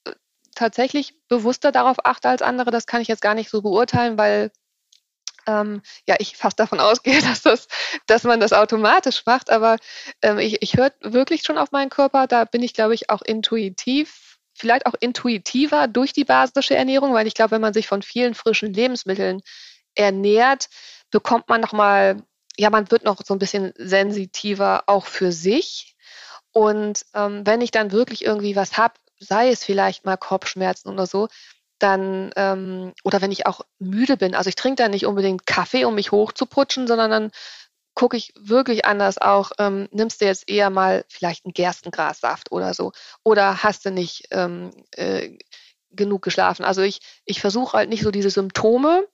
[0.05, 0.12] äh,
[0.55, 2.70] tatsächlich bewusster darauf achte als andere.
[2.70, 4.51] Das kann ich jetzt gar nicht so beurteilen, weil
[5.47, 7.68] ähm, ja, ich fast davon ausgehe, dass, das,
[8.07, 9.51] dass man das automatisch macht.
[9.51, 9.76] Aber
[10.22, 12.26] ähm, ich, ich höre wirklich schon auf meinen Körper.
[12.26, 17.26] Da bin ich, glaube ich, auch intuitiv, vielleicht auch intuitiver durch die basische Ernährung, weil
[17.26, 19.40] ich glaube, wenn man sich von vielen frischen Lebensmitteln
[19.95, 20.68] ernährt,
[21.11, 22.22] bekommt man nochmal,
[22.57, 25.93] ja, man wird noch so ein bisschen sensitiver auch für sich
[26.53, 31.07] und ähm, wenn ich dann wirklich irgendwie was habe, sei es vielleicht mal Kopfschmerzen oder
[31.07, 31.28] so,
[31.83, 35.85] dann, ähm, oder wenn ich auch müde bin, also ich trinke dann nicht unbedingt Kaffee,
[35.85, 37.30] um mich hochzuputschen, sondern dann
[37.95, 42.74] gucke ich wirklich anders auch, ähm, nimmst du jetzt eher mal vielleicht einen Gerstengrassaft oder
[42.74, 42.93] so,
[43.24, 45.37] oder hast du nicht ähm, äh,
[45.91, 46.64] genug geschlafen.
[46.64, 49.07] Also ich, ich versuche halt nicht so diese Symptome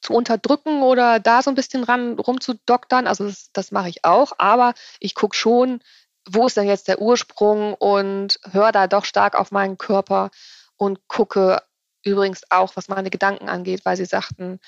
[0.00, 3.06] zu unterdrücken oder da so ein bisschen ran rumzudoktern.
[3.06, 5.80] Also das, das mache ich auch, aber ich gucke schon,
[6.28, 10.30] wo ist denn jetzt der Ursprung und höre da doch stark auf meinen Körper
[10.76, 11.62] und gucke
[12.02, 14.60] übrigens auch, was meine Gedanken angeht, weil sie sagten,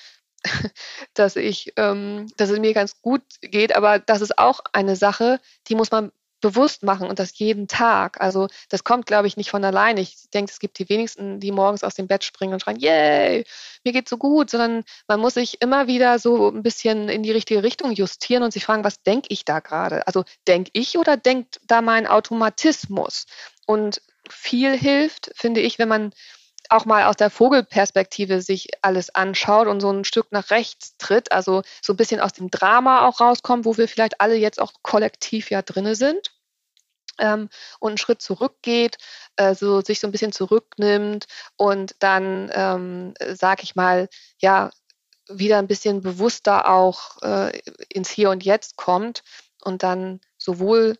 [1.13, 5.39] dass ich, ähm, dass es mir ganz gut geht, aber das ist auch eine Sache,
[5.67, 8.21] die muss man bewusst machen und das jeden Tag.
[8.21, 10.01] Also das kommt, glaube ich, nicht von alleine.
[10.01, 13.43] Ich denke, es gibt die wenigsten, die morgens aus dem Bett springen und schreien, yay,
[13.83, 17.31] mir geht's so gut, sondern man muss sich immer wieder so ein bisschen in die
[17.31, 20.05] richtige Richtung justieren und sich fragen, was denke ich da gerade?
[20.05, 23.25] Also denke ich oder denkt da mein Automatismus?
[23.65, 24.01] Und
[24.33, 26.11] viel hilft, finde ich, wenn man
[26.69, 31.31] auch mal aus der Vogelperspektive sich alles anschaut und so ein Stück nach rechts tritt,
[31.31, 34.73] also so ein bisschen aus dem Drama auch rauskommt, wo wir vielleicht alle jetzt auch
[34.81, 36.31] kollektiv ja drinne sind.
[37.19, 37.49] Ähm,
[37.79, 38.97] und einen Schritt zurückgeht,
[39.37, 41.25] äh, sich so ein bisschen zurücknimmt
[41.55, 44.07] und dann, ähm, sag ich mal,
[44.39, 44.69] ja,
[45.27, 47.59] wieder ein bisschen bewusster auch äh,
[47.89, 49.23] ins Hier und Jetzt kommt
[49.63, 50.97] und dann sowohl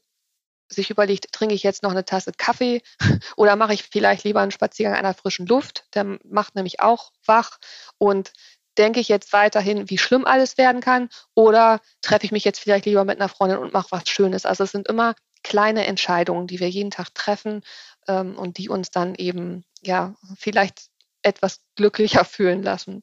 [0.70, 2.82] sich überlegt, trinke ich jetzt noch eine Tasse Kaffee
[3.38, 5.86] oder mache ich vielleicht lieber einen Spaziergang an der frischen Luft?
[5.93, 7.57] Der macht nämlich auch wach.
[7.97, 8.34] Und
[8.78, 11.09] denke ich jetzt weiterhin, wie schlimm alles werden kann?
[11.34, 14.45] Oder treffe ich mich jetzt vielleicht lieber mit einer Freundin und mache was Schönes?
[14.45, 17.61] Also es sind immer kleine Entscheidungen, die wir jeden Tag treffen
[18.07, 20.88] ähm, und die uns dann eben ja vielleicht
[21.22, 23.01] etwas glücklicher fühlen lassen.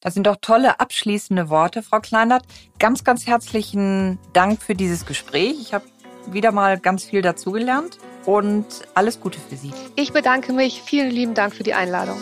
[0.00, 2.44] Das sind doch tolle abschließende Worte, Frau Kleinert.
[2.78, 5.56] Ganz, ganz herzlichen Dank für dieses Gespräch.
[5.60, 5.86] Ich habe
[6.32, 9.72] wieder mal ganz viel dazugelernt und alles Gute für Sie.
[9.94, 10.82] Ich bedanke mich.
[10.82, 12.18] Vielen lieben Dank für die Einladung.